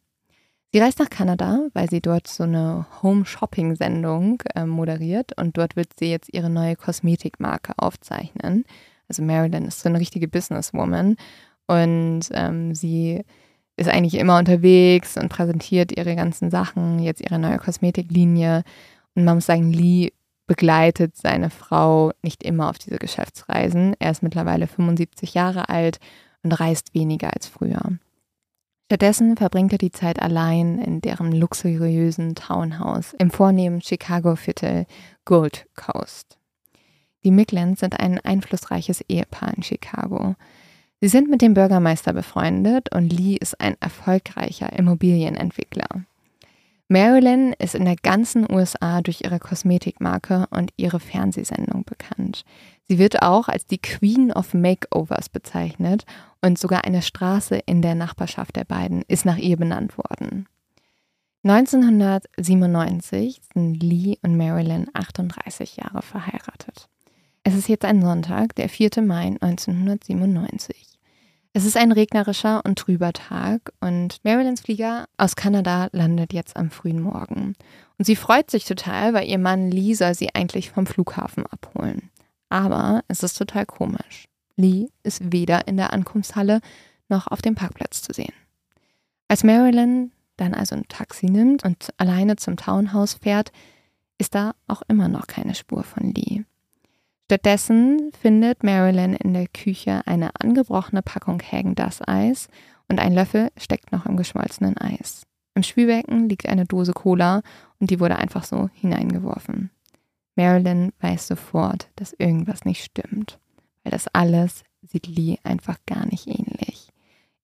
[0.74, 5.98] Sie reist nach Kanada, weil sie dort so eine Home-Shopping-Sendung äh, moderiert und dort wird
[5.98, 8.66] sie jetzt ihre neue Kosmetikmarke aufzeichnen.
[9.08, 11.16] Also Marilyn ist so eine richtige Businesswoman
[11.68, 13.24] und ähm, sie
[13.78, 18.64] ist eigentlich immer unterwegs und präsentiert ihre ganzen Sachen, jetzt ihre neue Kosmetiklinie.
[19.16, 20.12] Und man muss sagen, Lee
[20.48, 23.96] begleitet seine Frau nicht immer auf diese Geschäftsreisen.
[24.00, 26.00] Er ist mittlerweile 75 Jahre alt
[26.44, 28.00] und reist weniger als früher.
[28.88, 34.86] Stattdessen verbringt er die Zeit allein in deren luxuriösen Townhouse im vornehmen Chicago-Viertel
[35.26, 36.38] Gold Coast.
[37.26, 40.36] Die Miglins sind ein einflussreiches Ehepaar in Chicago.
[41.02, 46.06] Sie sind mit dem Bürgermeister befreundet und Lee ist ein erfolgreicher Immobilienentwickler.
[46.88, 52.46] Marilyn ist in der ganzen USA durch ihre Kosmetikmarke und ihre Fernsehsendung bekannt.
[52.88, 56.06] Sie wird auch als die Queen of Makeovers bezeichnet
[56.42, 60.48] und sogar eine Straße in der Nachbarschaft der beiden ist nach ihr benannt worden.
[61.44, 66.88] 1997 sind Lee und Marilyn 38 Jahre verheiratet.
[67.44, 68.90] Es ist jetzt ein Sonntag, der 4.
[69.02, 71.00] Mai 1997.
[71.54, 76.70] Es ist ein regnerischer und trüber Tag und Marilyns Flieger aus Kanada landet jetzt am
[76.70, 77.56] frühen Morgen.
[77.98, 82.10] Und sie freut sich total, weil ihr Mann Lee soll sie eigentlich vom Flughafen abholen.
[82.50, 84.28] Aber es ist total komisch.
[84.56, 86.62] Lee ist weder in der Ankunftshalle
[87.10, 88.34] noch auf dem Parkplatz zu sehen.
[89.28, 93.52] Als Marilyn dann also ein Taxi nimmt und alleine zum Townhouse fährt,
[94.18, 96.44] ist da auch immer noch keine Spur von Lee.
[97.26, 102.48] Stattdessen findet Marilyn in der Küche eine angebrochene Packung Hagen das Eis
[102.88, 105.24] und ein Löffel steckt noch im geschmolzenen Eis.
[105.54, 107.42] Im Spülbecken liegt eine Dose Cola
[107.80, 109.72] und die wurde einfach so hineingeworfen.
[110.38, 113.40] Marilyn weiß sofort, dass irgendwas nicht stimmt,
[113.84, 116.90] weil das alles sieht Lee einfach gar nicht ähnlich.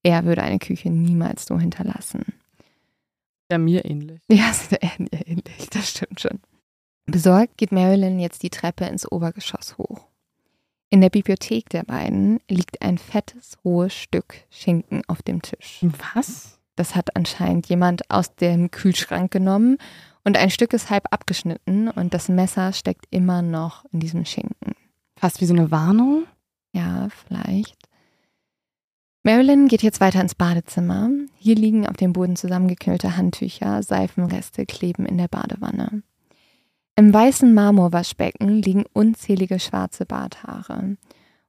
[0.04, 2.24] Er würde eine Küche niemals so hinterlassen.
[3.52, 4.22] Ja, mir ähnlich.
[4.30, 6.40] Ja, sieht er mir ähnlich, das stimmt schon.
[7.06, 10.08] Besorgt geht Marilyn jetzt die Treppe ins Obergeschoss hoch.
[10.90, 15.84] In der Bibliothek der beiden liegt ein fettes, rohes Stück Schinken auf dem Tisch.
[16.14, 16.60] Was?
[16.76, 19.78] Das hat anscheinend jemand aus dem Kühlschrank genommen
[20.24, 24.76] und ein Stück ist halb abgeschnitten und das Messer steckt immer noch in diesem Schinken.
[25.18, 26.26] Fast wie so eine Warnung?
[26.74, 27.78] Ja, vielleicht.
[29.24, 31.10] Marilyn geht jetzt weiter ins Badezimmer.
[31.38, 36.04] Hier liegen auf dem Boden zusammengeknüllte Handtücher, Seifenreste kleben in der Badewanne.
[36.96, 40.98] Im weißen Marmorwaschbecken liegen unzählige schwarze Barthaare.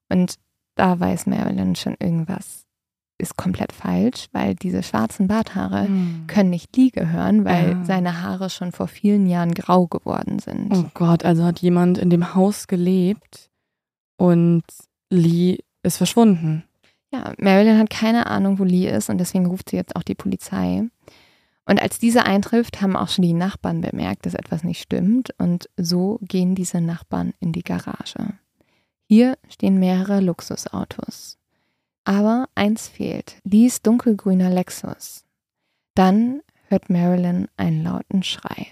[0.08, 0.36] Und
[0.76, 2.63] da weiß Marilyn schon irgendwas
[3.18, 6.24] ist komplett falsch, weil diese schwarzen Barthaare hm.
[6.26, 7.84] können nicht Lee gehören, weil ja.
[7.84, 10.72] seine Haare schon vor vielen Jahren grau geworden sind.
[10.72, 13.50] Oh Gott, also hat jemand in dem Haus gelebt
[14.16, 14.62] und
[15.10, 16.64] Lee ist verschwunden.
[17.12, 20.16] Ja, Marilyn hat keine Ahnung, wo Lee ist und deswegen ruft sie jetzt auch die
[20.16, 20.82] Polizei.
[21.66, 25.30] Und als diese eintrifft, haben auch schon die Nachbarn bemerkt, dass etwas nicht stimmt.
[25.38, 28.34] Und so gehen diese Nachbarn in die Garage.
[29.06, 31.38] Hier stehen mehrere Luxusautos.
[32.04, 35.24] Aber eins fehlt, Lees dunkelgrüner Lexus.
[35.94, 38.66] Dann hört Marilyn einen lauten Schrei.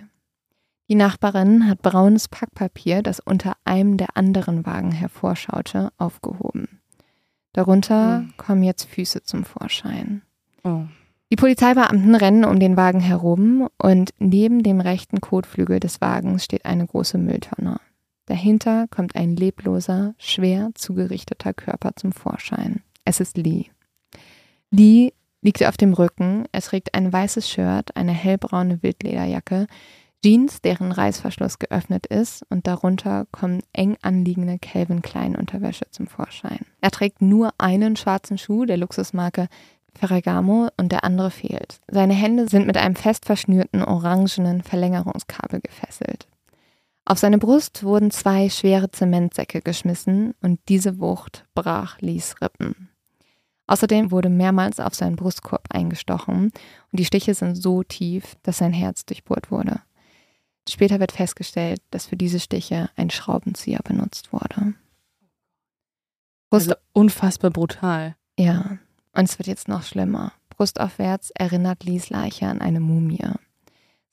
[0.89, 6.81] Die Nachbarin hat braunes Packpapier, das unter einem der anderen Wagen hervorschaute, aufgehoben.
[7.53, 8.37] Darunter mhm.
[8.37, 10.23] kommen jetzt Füße zum Vorschein.
[10.65, 10.83] Oh.
[11.31, 16.67] Die Polizeibeamten rennen um den Wagen herum und neben dem rechten Kotflügel des Wagens steht
[16.67, 17.81] eine große Mülltonne.
[18.27, 22.83] Dahinter kommt ein lebloser, schwer zugerichteter Körper zum Vorschein.
[23.05, 23.67] Es ist Lee.
[24.71, 29.67] Lee liegt auf dem Rücken, er trägt ein weißes Shirt, eine hellbraune Wildlederjacke,
[30.25, 36.61] Jeans, deren Reißverschluss geöffnet ist und darunter kommen eng anliegende Calvin Klein Unterwäsche zum Vorschein.
[36.81, 39.49] Er trägt nur einen schwarzen Schuh der Luxusmarke
[39.95, 41.81] Ferragamo und der andere fehlt.
[41.91, 46.29] Seine Hände sind mit einem fest verschnürten orangenen Verlängerungskabel gefesselt.
[47.05, 52.92] Auf seine Brust wurden zwei schwere Zementsäcke geschmissen und diese Wucht brach Lees Rippen.
[53.73, 56.53] Außerdem wurde mehrmals auf seinen Brustkorb eingestochen
[56.91, 59.81] und die Stiche sind so tief, dass sein Herz durchbohrt wurde.
[60.69, 64.75] Später wird festgestellt, dass für diese Stiche ein Schraubenzieher benutzt wurde.
[66.51, 68.15] Brust also unfassbar brutal.
[68.39, 68.77] Ja,
[69.13, 70.35] und es wird jetzt noch schlimmer.
[70.51, 73.25] Brustaufwärts erinnert Lies Leiche an eine Mumie.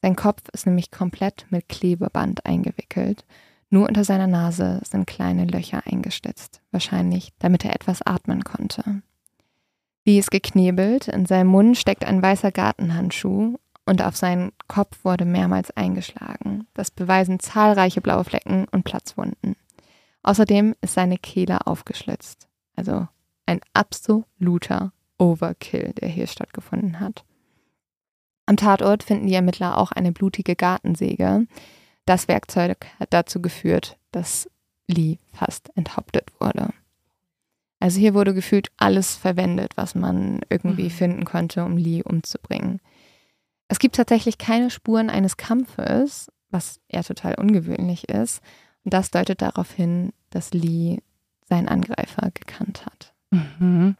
[0.02, 3.26] Sein Kopf ist nämlich komplett mit Klebeband eingewickelt.
[3.70, 9.02] Nur unter seiner Nase sind kleine Löcher eingeschlitzt, wahrscheinlich damit er etwas atmen konnte.
[10.10, 15.24] Lee ist geknebelt, in seinem Mund steckt ein weißer Gartenhandschuh und auf seinen Kopf wurde
[15.24, 16.66] mehrmals eingeschlagen.
[16.74, 19.56] Das beweisen zahlreiche blaue Flecken und Platzwunden.
[20.24, 22.48] Außerdem ist seine Kehle aufgeschlitzt.
[22.76, 23.08] Also
[23.46, 27.24] ein absoluter Overkill, der hier stattgefunden hat.
[28.48, 31.46] Am Tatort finden die Ermittler auch eine blutige Gartensäge.
[32.08, 34.50] Das Werkzeug hat dazu geführt, dass
[34.88, 36.74] Lee fast enthauptet wurde.
[37.80, 40.92] Also hier wurde gefühlt alles verwendet, was man irgendwie mhm.
[40.92, 42.82] finden konnte, um Lee umzubringen.
[43.70, 48.42] Es gibt tatsächlich keine Spuren eines Kampfes, was eher total ungewöhnlich ist.
[48.84, 51.00] Und das deutet darauf hin, dass Lee
[51.48, 53.14] seinen Angreifer gekannt hat.
[53.32, 53.96] Mhm.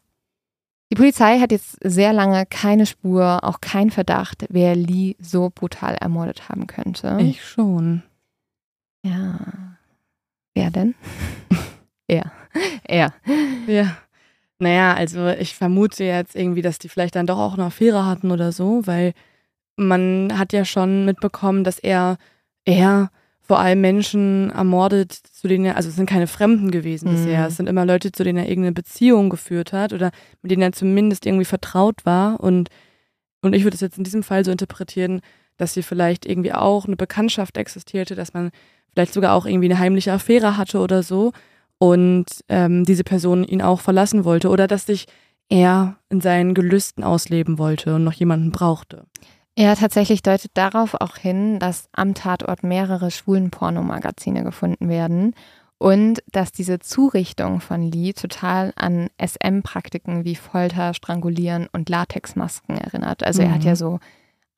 [0.92, 5.96] Die Polizei hat jetzt sehr lange keine Spur, auch keinen Verdacht, wer Lee so brutal
[5.96, 7.18] ermordet haben könnte.
[7.22, 8.02] Ich schon.
[9.04, 9.40] Ja.
[10.56, 10.96] Wer denn?
[12.10, 12.32] er.
[12.84, 13.14] Er.
[13.68, 13.98] Ja.
[14.62, 18.30] Naja, also ich vermute jetzt irgendwie, dass die vielleicht dann doch auch eine Affäre hatten
[18.32, 19.14] oder so, weil
[19.78, 22.18] man hat ja schon mitbekommen, dass er,
[22.66, 23.10] er
[23.42, 27.16] vor allem Menschen ermordet, zu denen er, also es sind keine Fremden gewesen mhm.
[27.16, 30.62] bisher, es sind immer Leute, zu denen er irgendeine Beziehung geführt hat oder mit denen
[30.62, 32.70] er zumindest irgendwie vertraut war und,
[33.42, 35.22] und ich würde es jetzt in diesem Fall so interpretieren,
[35.56, 38.52] dass sie vielleicht irgendwie auch eine Bekanntschaft existierte, dass man
[38.94, 41.32] vielleicht sogar auch irgendwie eine heimliche Affäre hatte oder so
[41.80, 45.08] und ähm, diese Person ihn auch verlassen wollte oder dass sich
[45.50, 49.06] er in seinen Gelüsten ausleben wollte und noch jemanden brauchte.
[49.58, 55.34] Ja, tatsächlich deutet darauf auch hin, dass am Tatort mehrere schwulen Pornomagazine gefunden werden
[55.78, 63.24] und dass diese Zurichtung von Lee total an SM-Praktiken wie Folter, Strangulieren und Latexmasken erinnert.
[63.24, 63.48] Also mhm.
[63.48, 63.76] er hat ja mhm.
[63.76, 64.00] so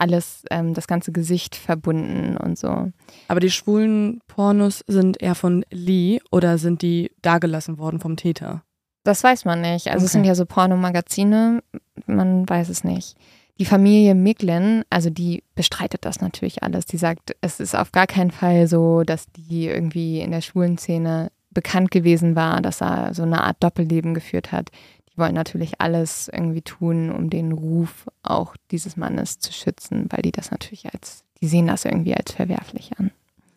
[0.02, 2.92] alles, ähm, das ganze Gesicht verbunden und so.
[3.28, 8.64] Aber die schwulen Pornos sind eher von Lee oder sind die dagelassen worden vom Täter?
[9.04, 9.88] Das weiß man nicht.
[9.88, 10.06] Also okay.
[10.06, 11.62] es sind ja so Pornomagazine,
[12.08, 13.16] man weiß es nicht.
[13.60, 16.86] Die Familie Miglin, also die bestreitet das natürlich alles.
[16.86, 20.80] Die sagt, es ist auf gar keinen Fall so, dass die irgendwie in der schwulen
[20.80, 24.70] Szene bekannt gewesen war, dass er so eine Art Doppelleben geführt hat.
[25.14, 30.22] Die wollen natürlich alles irgendwie tun, um den Ruf auch dieses Mannes zu schützen, weil
[30.22, 33.12] die das natürlich als, die sehen das irgendwie als verwerflich an.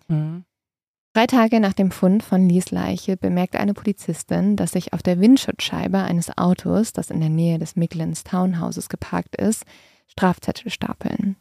[0.09, 0.45] Mhm.
[1.15, 5.21] Drei Tage nach dem Fund von Lees Leiche bemerkt eine Polizistin, dass sich auf der
[5.21, 9.65] Windschutzscheibe eines Autos, das in der Nähe des Miglins Townhouses geparkt ist,
[10.09, 11.37] Strafzettel stapeln.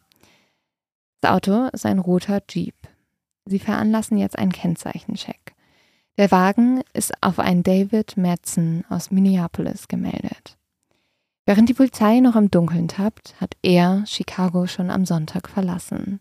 [1.22, 2.76] Das Auto ist ein roter Jeep.
[3.46, 5.56] Sie veranlassen jetzt einen Kennzeichencheck.
[6.18, 10.58] Der Wagen ist auf einen David Madsen aus Minneapolis gemeldet.
[11.48, 16.20] Während die Polizei noch im Dunkeln tappt, hat er Chicago schon am Sonntag verlassen.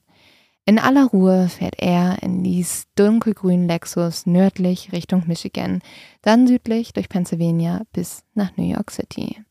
[0.64, 5.80] In aller Ruhe fährt er in Lees dunkelgrünen Lexus nördlich Richtung Michigan,
[6.22, 9.44] dann südlich durch Pennsylvania bis nach New York City.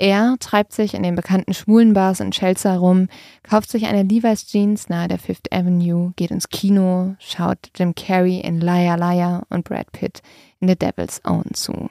[0.00, 3.08] Er treibt sich in den bekannten schwulen Bars in Chelsea rum,
[3.42, 8.38] kauft sich eine Levi's Jeans nahe der Fifth Avenue, geht ins Kino, schaut Jim Carrey
[8.38, 10.22] in Liar Liar und Brad Pitt
[10.60, 11.72] in The Devil's Own zu.
[11.72, 11.90] Kann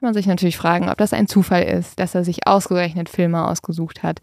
[0.00, 4.02] man sich natürlich fragen, ob das ein Zufall ist, dass er sich ausgerechnet Filme ausgesucht
[4.02, 4.20] hat,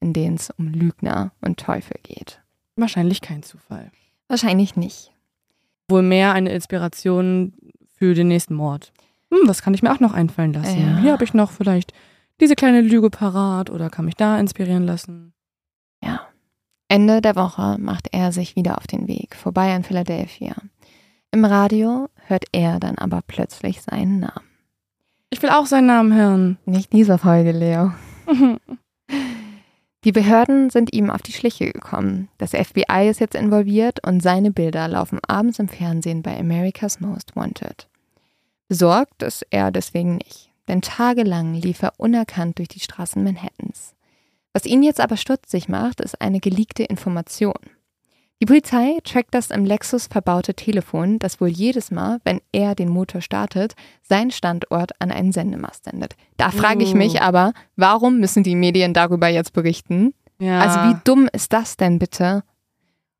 [0.00, 2.40] in denen es um Lügner und Teufel geht.
[2.76, 3.92] Wahrscheinlich kein Zufall.
[4.26, 5.12] Wahrscheinlich nicht.
[5.88, 7.54] Wohl mehr eine Inspiration
[7.96, 8.92] für den nächsten Mord.
[9.30, 10.80] Hm, was kann ich mir auch noch einfallen lassen?
[10.80, 10.98] Ja.
[10.98, 11.94] Hier habe ich noch vielleicht
[12.40, 15.32] diese kleine Lüge parat oder kann mich da inspirieren lassen.
[16.02, 16.20] Ja.
[16.88, 20.54] Ende der Woche macht er sich wieder auf den Weg, vorbei an Philadelphia.
[21.30, 24.48] Im Radio hört er dann aber plötzlich seinen Namen.
[25.30, 26.58] Ich will auch seinen Namen hören.
[26.64, 27.92] Nicht diese Folge, Leo.
[30.04, 32.28] Die Behörden sind ihm auf die Schliche gekommen.
[32.36, 37.34] Das FBI ist jetzt involviert und seine Bilder laufen abends im Fernsehen bei America's Most
[37.34, 37.88] Wanted.
[38.68, 43.94] Besorgt ist er deswegen nicht denn tagelang lief er unerkannt durch die Straßen Manhattans.
[44.52, 47.54] Was ihn jetzt aber stutzig macht, ist eine geleakte Information.
[48.40, 52.88] Die Polizei trackt das im Lexus verbaute Telefon, das wohl jedes Mal, wenn er den
[52.88, 56.14] Motor startet, seinen Standort an einen Sendemast sendet.
[56.36, 57.20] Da frage ich mich oh.
[57.22, 60.14] aber, warum müssen die Medien darüber jetzt berichten?
[60.38, 60.60] Ja.
[60.60, 62.42] Also wie dumm ist das denn bitte?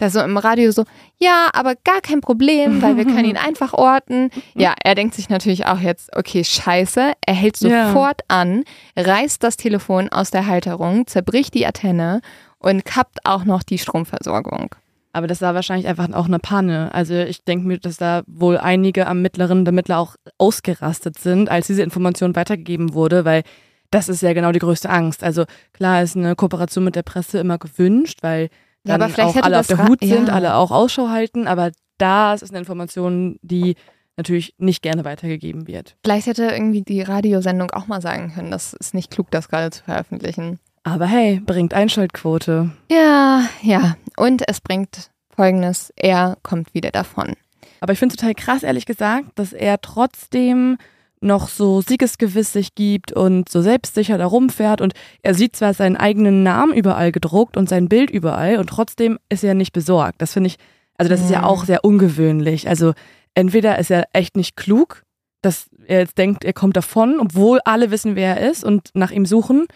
[0.05, 0.85] Da so im Radio so,
[1.17, 4.29] ja, aber gar kein Problem, weil wir können ihn einfach orten.
[4.55, 7.15] Ja, er denkt sich natürlich auch jetzt, okay, scheiße.
[7.25, 8.37] Er hält sofort ja.
[8.37, 8.65] an,
[8.99, 12.21] reißt das Telefon aus der Halterung, zerbricht die Antenne
[12.59, 14.75] und kappt auch noch die Stromversorgung.
[15.15, 16.93] Aber das war wahrscheinlich einfach auch eine Panne.
[16.93, 21.67] Also ich denke mir, dass da wohl einige am mittleren Ermittler auch ausgerastet sind, als
[21.69, 23.43] diese Information weitergegeben wurde, weil
[23.91, 25.25] das ist ja genau die größte Angst.
[25.25, 28.51] Also klar ist eine Kooperation mit der Presse immer gewünscht, weil
[28.85, 30.35] dann ja, aber vielleicht auch alle auf der Hut sind, ja.
[30.35, 33.77] alle auch Ausschau halten, aber das ist eine Information, die
[34.17, 35.97] natürlich nicht gerne weitergegeben wird.
[36.05, 39.71] Vielleicht hätte irgendwie die Radiosendung auch mal sagen können, das ist nicht klug, das gerade
[39.71, 40.61] zu veröffentlichen.
[40.85, 42.71] Aber hey, bringt Einschaltquote.
[42.91, 43.97] Ja, ja.
[44.17, 47.35] Und es bringt folgendes, er kommt wieder davon.
[47.81, 50.79] Aber ich finde es total krass, ehrlich gesagt, dass er trotzdem
[51.25, 56.43] noch so siegesgewissig gibt und so selbstsicher da rumfährt und er sieht zwar seinen eigenen
[56.43, 60.23] Namen überall gedruckt und sein Bild überall und trotzdem ist er nicht besorgt.
[60.23, 60.57] Das finde ich,
[60.97, 62.69] also das ist ja auch sehr ungewöhnlich.
[62.69, 62.93] Also
[63.35, 65.03] entweder ist er echt nicht klug,
[65.43, 69.11] dass er jetzt denkt, er kommt davon, obwohl alle wissen, wer er ist und nach
[69.11, 69.67] ihm suchen,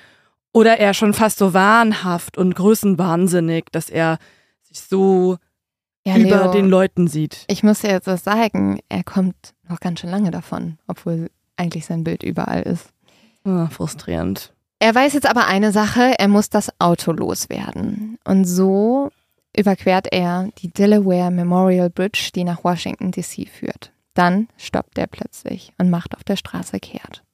[0.52, 4.18] oder er schon fast so wahnhaft und größenwahnsinnig, dass er
[4.62, 5.36] sich so
[6.06, 7.44] ja, über Leo, den Leuten sieht.
[7.48, 11.86] Ich muss dir jetzt was sagen, er kommt noch ganz schön lange davon, obwohl eigentlich
[11.86, 12.90] sein Bild überall ist.
[13.44, 14.52] Oh, frustrierend.
[14.78, 18.18] Er weiß jetzt aber eine Sache, er muss das Auto loswerden.
[18.24, 19.10] Und so
[19.56, 23.92] überquert er die Delaware Memorial Bridge, die nach Washington DC führt.
[24.14, 27.24] Dann stoppt er plötzlich und macht auf der Straße kehrt.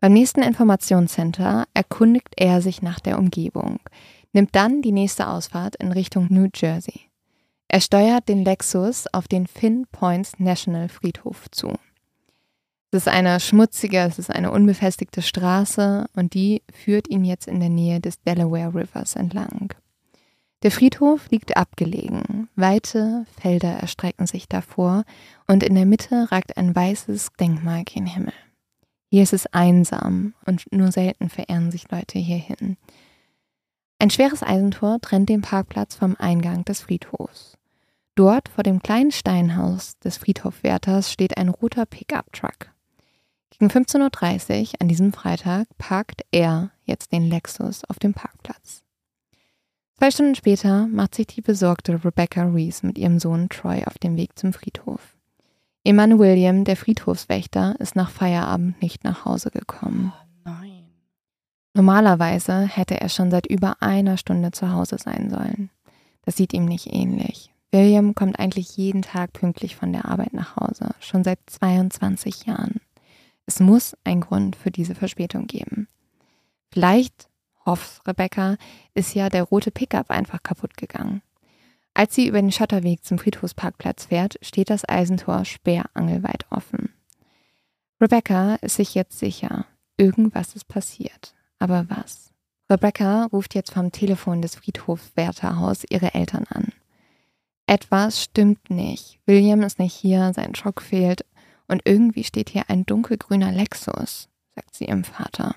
[0.00, 3.80] Beim nächsten Informationscenter erkundigt er sich nach der Umgebung,
[4.32, 7.00] nimmt dann die nächste Ausfahrt in Richtung New Jersey.
[7.68, 11.72] Er steuert den Lexus auf den Finn Points National Friedhof zu.
[12.92, 17.60] Es ist eine schmutzige, es ist eine unbefestigte Straße und die führt ihn jetzt in
[17.60, 19.74] der Nähe des Delaware Rivers entlang.
[20.62, 25.04] Der Friedhof liegt abgelegen, weite Felder erstrecken sich davor
[25.46, 28.32] und in der Mitte ragt ein weißes Denkmal gen Himmel.
[29.10, 32.76] Hier ist es einsam und nur selten verehren sich Leute hierhin.
[33.98, 37.56] Ein schweres Eisentor trennt den Parkplatz vom Eingang des Friedhofs.
[38.14, 42.75] Dort vor dem kleinen Steinhaus des Friedhofwärters steht ein roter Pickup-Truck.
[43.58, 48.82] Gegen 15.30 Uhr an diesem Freitag parkt er jetzt den Lexus auf dem Parkplatz.
[49.98, 54.18] Zwei Stunden später macht sich die besorgte Rebecca Reese mit ihrem Sohn Troy auf den
[54.18, 55.16] Weg zum Friedhof.
[55.84, 60.12] Eman William, der Friedhofswächter, ist nach Feierabend nicht nach Hause gekommen.
[60.14, 60.84] Oh nein.
[61.72, 65.70] Normalerweise hätte er schon seit über einer Stunde zu Hause sein sollen.
[66.26, 67.54] Das sieht ihm nicht ähnlich.
[67.72, 72.80] William kommt eigentlich jeden Tag pünktlich von der Arbeit nach Hause, schon seit 22 Jahren.
[73.46, 75.88] Es muss einen Grund für diese Verspätung geben.
[76.72, 77.28] Vielleicht
[77.64, 78.56] hofft Rebecca,
[78.94, 81.22] ist ja der rote Pickup einfach kaputt gegangen.
[81.94, 86.92] Als sie über den Schotterweg zum Friedhofsparkplatz fährt, steht das Eisentor sperrangelweit offen.
[88.00, 89.64] Rebecca ist sich jetzt sicher,
[89.96, 91.34] irgendwas ist passiert.
[91.58, 92.32] Aber was?
[92.68, 96.72] Rebecca ruft jetzt vom Telefon des Friedhofswärterhaus ihre Eltern an.
[97.66, 99.18] Etwas stimmt nicht.
[99.24, 101.24] William ist nicht hier, sein Schock fehlt
[101.68, 105.54] und irgendwie steht hier ein dunkelgrüner Lexus, sagt sie ihrem Vater.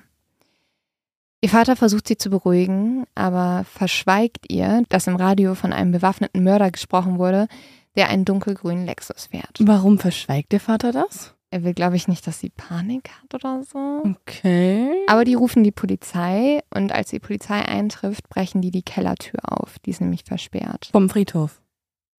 [1.41, 6.43] Ihr Vater versucht sie zu beruhigen, aber verschweigt ihr, dass im Radio von einem bewaffneten
[6.43, 7.47] Mörder gesprochen wurde,
[7.95, 9.57] der einen dunkelgrünen Lexus fährt.
[9.59, 11.33] Warum verschweigt der Vater das?
[11.51, 14.03] Er will, glaube ich, nicht, dass sie Panik hat oder so.
[14.05, 14.91] Okay.
[15.07, 19.79] Aber die rufen die Polizei und als die Polizei eintrifft, brechen die die Kellertür auf.
[19.79, 20.89] Die ist nämlich versperrt.
[20.91, 21.61] Vom Friedhof.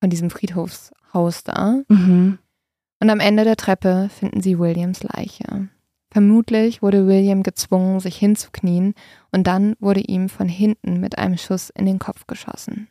[0.00, 1.82] Von diesem Friedhofshaus da.
[1.88, 2.38] Mhm.
[3.00, 5.68] Und am Ende der Treppe finden sie Williams Leiche.
[6.12, 8.94] Vermutlich wurde William gezwungen, sich hinzuknien,
[9.30, 12.88] und dann wurde ihm von hinten mit einem Schuss in den Kopf geschossen.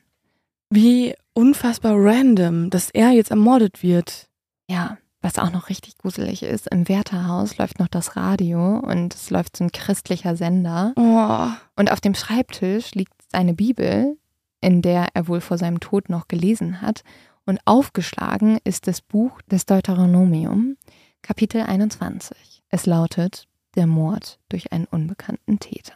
[0.70, 4.30] Wie unfassbar random, dass er jetzt ermordet wird.
[4.70, 9.30] Ja, was auch noch richtig gruselig ist, im Wärterhaus läuft noch das Radio und es
[9.32, 10.94] läuft so ein christlicher Sender.
[10.96, 11.50] Oh.
[11.76, 14.18] Und auf dem Schreibtisch liegt seine Bibel,
[14.62, 17.04] in der er wohl vor seinem Tod noch gelesen hat.
[17.50, 20.78] Und aufgeschlagen ist das Buch des Deuteronomium,
[21.24, 22.62] Kapitel 21.
[22.70, 25.96] Es lautet Der Mord durch einen unbekannten Täter.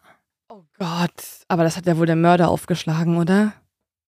[0.49, 1.13] Oh Gott.
[1.49, 3.53] Aber das hat ja wohl der Mörder aufgeschlagen, oder?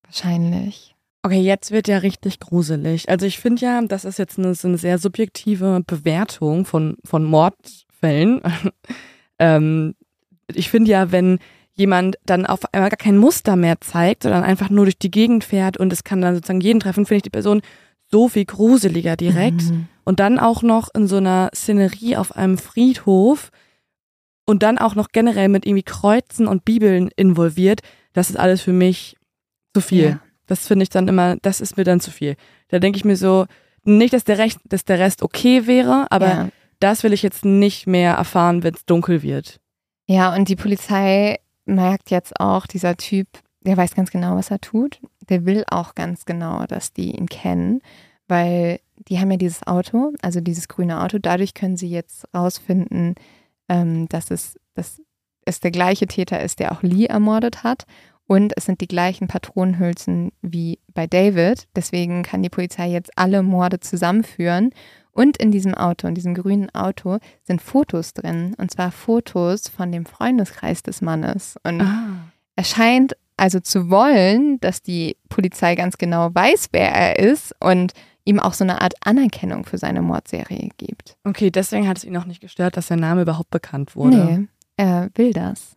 [0.05, 0.95] Wahrscheinlich.
[1.21, 3.09] Okay, jetzt wird ja richtig gruselig.
[3.09, 7.23] Also ich finde ja, das ist jetzt eine, so eine sehr subjektive Bewertung von, von
[7.23, 8.41] Mordfällen.
[9.37, 9.93] ähm,
[10.51, 11.37] ich finde ja, wenn
[11.75, 15.43] jemand dann auf einmal gar kein Muster mehr zeigt, sondern einfach nur durch die Gegend
[15.43, 17.61] fährt und es kann dann sozusagen jeden treffen, finde ich die Person
[18.09, 19.63] so viel gruseliger direkt.
[19.63, 19.87] Mhm.
[20.03, 23.51] Und dann auch noch in so einer Szenerie auf einem Friedhof
[24.45, 27.81] und dann auch noch generell mit irgendwie Kreuzen und Bibeln involviert,
[28.13, 29.17] das ist alles für mich
[29.73, 30.09] zu viel.
[30.09, 30.19] Ja.
[30.45, 32.35] Das finde ich dann immer, das ist mir dann zu viel.
[32.69, 33.47] Da denke ich mir so,
[33.83, 36.49] nicht, dass der, Recht, dass der Rest okay wäre, aber ja.
[36.79, 39.59] das will ich jetzt nicht mehr erfahren, wenn es dunkel wird.
[40.07, 43.27] ja, und die Polizei merkt jetzt auch, dieser Typ,
[43.61, 44.99] der weiß ganz genau, was er tut.
[45.29, 47.81] Der will auch ganz genau, dass die ihn kennen,
[48.27, 51.17] weil die haben ja dieses Auto, also dieses grüne Auto.
[51.19, 53.15] Dadurch können sie jetzt rausfinden,
[53.67, 55.01] ähm, dass, es, dass
[55.45, 57.85] es der gleiche Täter ist, der auch Lee ermordet hat.
[58.27, 61.67] Und es sind die gleichen Patronenhülsen wie bei David.
[61.75, 64.71] Deswegen kann die Polizei jetzt alle Morde zusammenführen.
[65.15, 68.53] Und in diesem Auto, in diesem grünen Auto, sind Fotos drin.
[68.57, 71.55] Und zwar Fotos von dem Freundeskreis des Mannes.
[71.63, 72.17] Und Ah.
[72.57, 77.93] er scheint also zu wollen, dass die Polizei ganz genau weiß, wer er ist und
[78.25, 81.15] ihm auch so eine Art Anerkennung für seine Mordserie gibt.
[81.23, 84.17] Okay, deswegen hat es ihn noch nicht gestört, dass sein Name überhaupt bekannt wurde.
[84.17, 84.47] Nee,
[84.77, 85.75] er will das.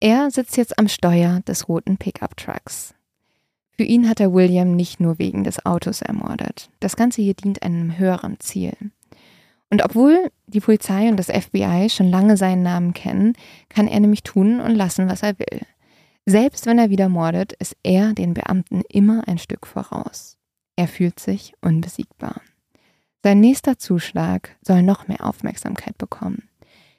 [0.00, 2.94] Er sitzt jetzt am Steuer des roten Pickup-Trucks.
[3.76, 6.70] Für ihn hat er William nicht nur wegen des Autos ermordet.
[6.80, 8.74] Das Ganze hier dient einem höheren Ziel.
[9.70, 13.32] Und obwohl die Polizei und das FBI schon lange seinen Namen kennen,
[13.68, 15.62] kann er nämlich tun und lassen, was er will.
[16.26, 20.38] Selbst wenn er wieder mordet, ist er den Beamten immer ein Stück voraus.
[20.76, 22.40] Er fühlt sich unbesiegbar.
[23.22, 26.48] Sein nächster Zuschlag soll noch mehr Aufmerksamkeit bekommen.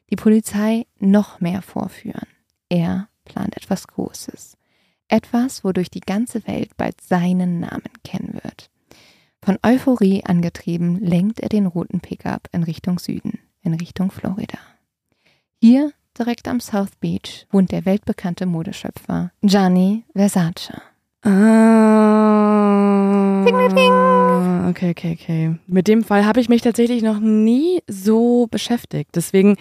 [0.10, 2.28] Die Polizei noch mehr vorführen.
[2.70, 4.58] Er plant etwas Großes.
[5.08, 8.70] Etwas, wodurch die ganze Welt bald seinen Namen kennen wird.
[9.42, 14.58] Von Euphorie angetrieben, lenkt er den roten Pickup in Richtung Süden, in Richtung Florida.
[15.62, 20.82] Hier, direkt am South Beach, wohnt der weltbekannte Modeschöpfer Gianni Versace.
[21.22, 22.56] Ah.
[23.46, 23.92] Ding, ding, ding.
[24.70, 25.56] Okay, okay, okay.
[25.68, 29.12] Mit dem Fall habe ich mich tatsächlich noch nie so beschäftigt.
[29.16, 29.58] Deswegen,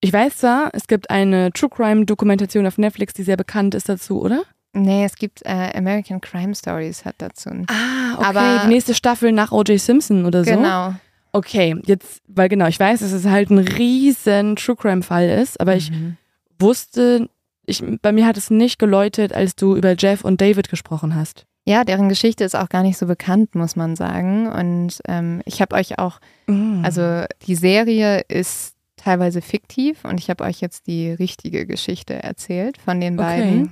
[0.00, 3.88] ich weiß zwar, es gibt eine True Crime Dokumentation auf Netflix, die sehr bekannt ist
[3.88, 4.42] dazu, oder?
[4.74, 7.48] Nee, es gibt äh, American Crime Stories hat dazu.
[7.50, 8.24] ein- Ah, okay.
[8.26, 9.80] Aber- die nächste Staffel nach O.J.
[9.80, 10.50] Simpson oder so.
[10.50, 10.94] Genau.
[11.32, 15.60] Okay, jetzt, weil genau, ich weiß, dass es halt ein riesen True Crime Fall ist,
[15.60, 16.16] aber ich Mhm.
[16.58, 17.28] wusste,
[17.66, 21.44] ich, bei mir hat es nicht geläutet, als du über Jeff und David gesprochen hast.
[21.66, 24.46] Ja, deren Geschichte ist auch gar nicht so bekannt, muss man sagen.
[24.50, 26.82] Und ähm, ich habe euch auch, Mhm.
[26.84, 32.78] also die Serie ist teilweise fiktiv und ich habe euch jetzt die richtige Geschichte erzählt
[32.78, 33.70] von den beiden.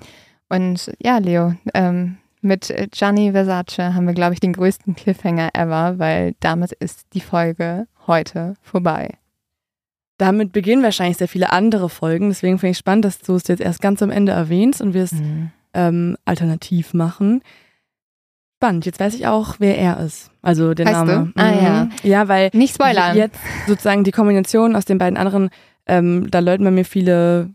[0.48, 5.98] Und ja, Leo, ähm, mit Gianni Versace haben wir, glaube ich, den größten Cliffhanger ever,
[5.98, 9.14] weil damit ist die Folge heute vorbei.
[10.18, 13.60] Damit beginnen wahrscheinlich sehr viele andere Folgen, deswegen finde ich spannend, dass du es jetzt
[13.60, 15.14] erst ganz am Ende erwähnst und wir es
[15.74, 17.42] ähm, alternativ machen.
[18.58, 20.30] Spannend, jetzt weiß ich auch, wer er ist.
[20.40, 21.32] Also der Weißt Name.
[21.34, 21.40] du?
[21.42, 21.84] Ah, ja.
[21.84, 21.90] Mhm.
[22.04, 23.14] Ja, weil Nicht spoilern.
[23.16, 25.50] jetzt sozusagen die Kombination aus den beiden anderen,
[25.86, 27.50] ähm, da läuten bei mir viele,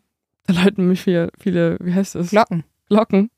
[0.46, 2.30] da läuten mir viele, viele, wie heißt das?
[2.30, 2.64] Glocken.
[2.92, 3.30] Glocken.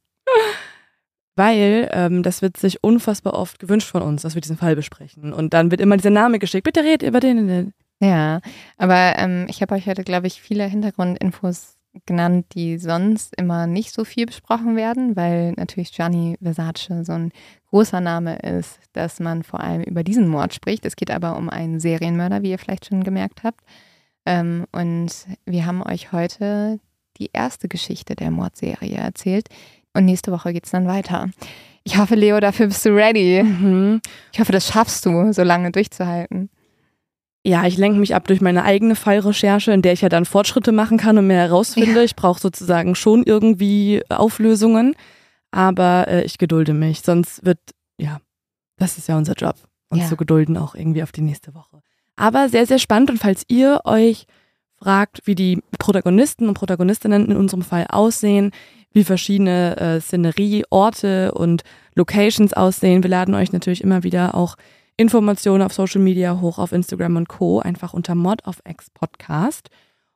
[1.36, 5.32] Weil ähm, das wird sich unfassbar oft gewünscht von uns, dass wir diesen Fall besprechen.
[5.32, 6.64] Und dann wird immer dieser Name geschickt.
[6.64, 7.48] Bitte redet über den.
[7.48, 7.74] den.
[8.02, 8.42] Ja,
[8.78, 11.78] aber ähm, ich habe euch heute, glaube ich, viele Hintergrundinfos
[12.08, 17.32] genannt, die sonst immer nicht so viel besprochen werden, weil natürlich Gianni Versace so ein
[17.70, 20.84] großer Name ist, dass man vor allem über diesen Mord spricht.
[20.84, 23.62] Es geht aber um einen Serienmörder, wie ihr vielleicht schon gemerkt habt.
[24.26, 25.12] Ähm, und
[25.46, 26.80] wir haben euch heute
[27.20, 29.48] die erste Geschichte der Mordserie erzählt.
[29.94, 31.30] Und nächste Woche geht es dann weiter.
[31.84, 33.44] Ich hoffe, Leo, dafür bist du ready.
[33.44, 34.02] Mhm.
[34.32, 36.50] Ich hoffe, das schaffst du, so lange durchzuhalten.
[37.46, 40.72] Ja, ich lenke mich ab durch meine eigene Fallrecherche, in der ich ja dann Fortschritte
[40.72, 42.04] machen kann und mehr herausfinde.
[42.04, 44.96] Ich brauche sozusagen schon irgendwie Auflösungen,
[45.52, 47.02] aber äh, ich gedulde mich.
[47.02, 47.60] Sonst wird,
[47.98, 48.20] ja,
[48.78, 49.56] das ist ja unser Job,
[49.90, 50.08] uns Ja.
[50.10, 51.82] zu gedulden, auch irgendwie auf die nächste Woche.
[52.16, 53.10] Aber sehr, sehr spannend.
[53.10, 54.26] Und falls ihr euch
[54.84, 58.52] fragt, wie die Protagonisten und Protagonistinnen in unserem Fall aussehen,
[58.92, 61.64] wie verschiedene äh, Szenerie, Orte und
[61.96, 64.56] Locations aussehen, wir laden euch natürlich immer wieder auch
[64.98, 67.60] Informationen auf Social Media hoch auf Instagram und Co.
[67.60, 69.70] einfach unter Mod of X Podcast.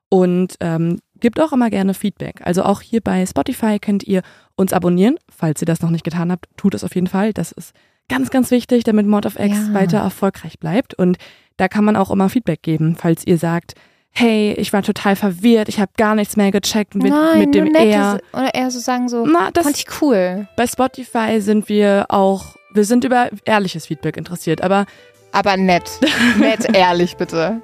[0.10, 2.40] Und ähm, gebt auch immer gerne Feedback.
[2.46, 4.22] Also auch hier bei Spotify könnt ihr
[4.56, 5.18] uns abonnieren.
[5.30, 7.34] Falls ihr das noch nicht getan habt, tut es auf jeden Fall.
[7.34, 7.74] Das ist
[8.08, 9.74] ganz, ganz wichtig, damit Mod of X Ja.
[9.74, 10.94] weiter erfolgreich bleibt.
[10.94, 11.18] Und
[11.58, 13.74] da kann man auch immer Feedback geben, falls ihr sagt,
[14.18, 18.20] hey, ich war total verwirrt, ich habe gar nichts mehr gecheckt mit, mit dem er.
[18.34, 20.48] oder eher so sagen so, Na, das, fand ich cool.
[20.58, 24.86] bei Spotify sind wir auch, wir sind über ehrliches Feedback interessiert, aber
[25.32, 25.84] Aber nett.
[26.40, 27.62] nett, ehrlich bitte.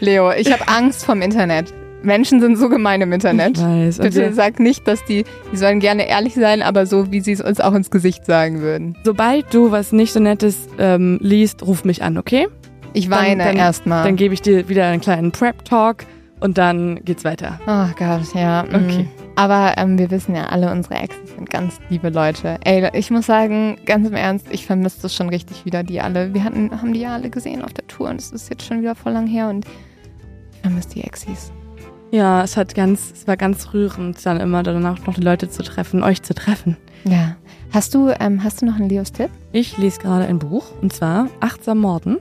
[0.00, 1.72] Leo, ich habe Angst vom Internet.
[2.02, 3.56] Menschen sind so gemein im Internet.
[3.56, 6.84] ich weiß, und Bitte wir, sag nicht, dass die, die sollen gerne ehrlich sein, aber
[6.84, 8.94] so, wie sie es uns auch ins Gesicht sagen würden.
[9.04, 12.48] sobald du was nicht so Nettes ähm, liest, ruf mich an, okay?
[12.94, 14.04] Ich weine dann- erstmal.
[14.04, 16.06] Dann gebe ich dir wieder einen kleinen Prep-Talk
[16.40, 17.60] und dann geht's weiter.
[17.66, 18.62] Oh Gott, ja.
[18.64, 18.74] mm.
[18.74, 19.08] Okay.
[19.36, 22.58] Aber ähm, wir wissen ja alle, unsere Exes sind ganz liebe Leute.
[22.64, 26.32] Ey, ich muss sagen, ganz im Ernst, ich vermisse das schon richtig wieder, die alle.
[26.32, 28.80] Wir hatten, haben die ja alle gesehen auf der Tour und es ist jetzt schon
[28.80, 29.64] wieder voll lang her und
[30.52, 31.52] ich vermisse die Exis.
[32.12, 35.64] Ja, es hat ganz, es war ganz rührend, dann immer danach noch die Leute zu
[35.64, 36.76] treffen, euch zu treffen.
[37.02, 37.34] Ja.
[37.72, 39.30] Hast du, ähm, hast du noch einen Leos Tipp?
[39.50, 42.18] Ich lese gerade ein Buch und zwar Achtsam Morden.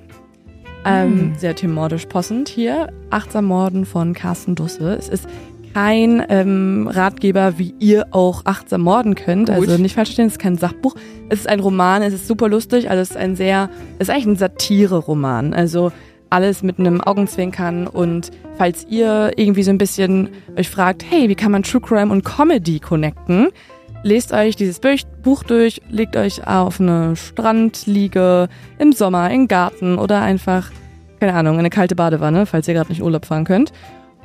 [0.86, 1.34] Ähm, Hm.
[1.38, 2.92] Sehr thematisch passend hier.
[3.10, 4.96] Achtsam Morden von Carsten Dusse.
[4.98, 5.28] Es ist
[5.74, 9.50] kein ähm, Ratgeber, wie ihr auch achtsam morden könnt.
[9.50, 9.58] Gut.
[9.68, 10.96] Also nicht falsch verstehen, es ist kein Sachbuch.
[11.30, 12.90] Es ist ein Roman, es ist super lustig.
[12.92, 15.54] Also es ist ein sehr, es ist eigentlich ein Satire-Roman.
[15.54, 15.92] Also
[16.30, 21.36] alles mit einem Augenzwinkern und falls ihr irgendwie so ein bisschen euch fragt, hey, wie
[21.36, 23.50] kann man True Crime und Comedy connecten,
[24.04, 24.80] lest euch dieses
[25.24, 30.72] Buch- durch, legt euch auf eine Strandliege im Sommer, im Garten oder einfach,
[31.20, 33.72] keine Ahnung, in eine kalte Badewanne, falls ihr gerade nicht Urlaub fahren könnt.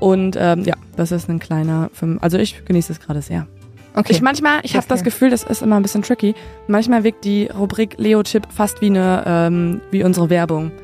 [0.00, 2.18] Und ähm, ja, das ist ein kleiner Film.
[2.20, 3.46] Also ich genieße es gerade sehr.
[3.94, 4.12] Okay.
[4.12, 6.34] Ich manchmal, ich habe das Gefühl, das ist immer ein bisschen tricky.
[6.68, 10.70] Manchmal wirkt die Rubrik Leo-Tipp fast wie eine, ähm, wie unsere Werbung.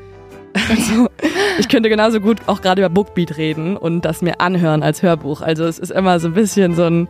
[0.69, 1.09] Also,
[1.59, 5.41] ich könnte genauso gut auch gerade über Bookbeat reden und das mir anhören als Hörbuch.
[5.41, 7.07] Also es ist immer so ein bisschen so ein.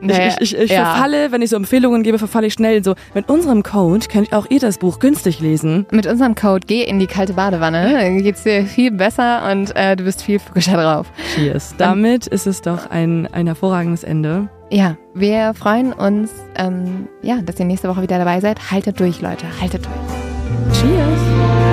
[0.00, 0.84] Naja, ich ich, ich ja.
[0.84, 2.94] verfalle, wenn ich so Empfehlungen gebe, verfalle ich schnell so.
[3.14, 5.86] Mit unserem Code könnt auch ihr das Buch günstig lesen.
[5.90, 9.96] Mit unserem Code geh in die kalte Badewanne, dann geht's dir viel besser und äh,
[9.96, 11.06] du bist viel frischer drauf.
[11.34, 11.74] Cheers.
[11.78, 14.48] Damit ist es doch ein, ein hervorragendes Ende.
[14.70, 18.70] Ja, wir freuen uns, ähm, ja, dass ihr nächste Woche wieder dabei seid.
[18.70, 20.80] Haltet durch, Leute, haltet durch.
[20.80, 21.65] Cheers.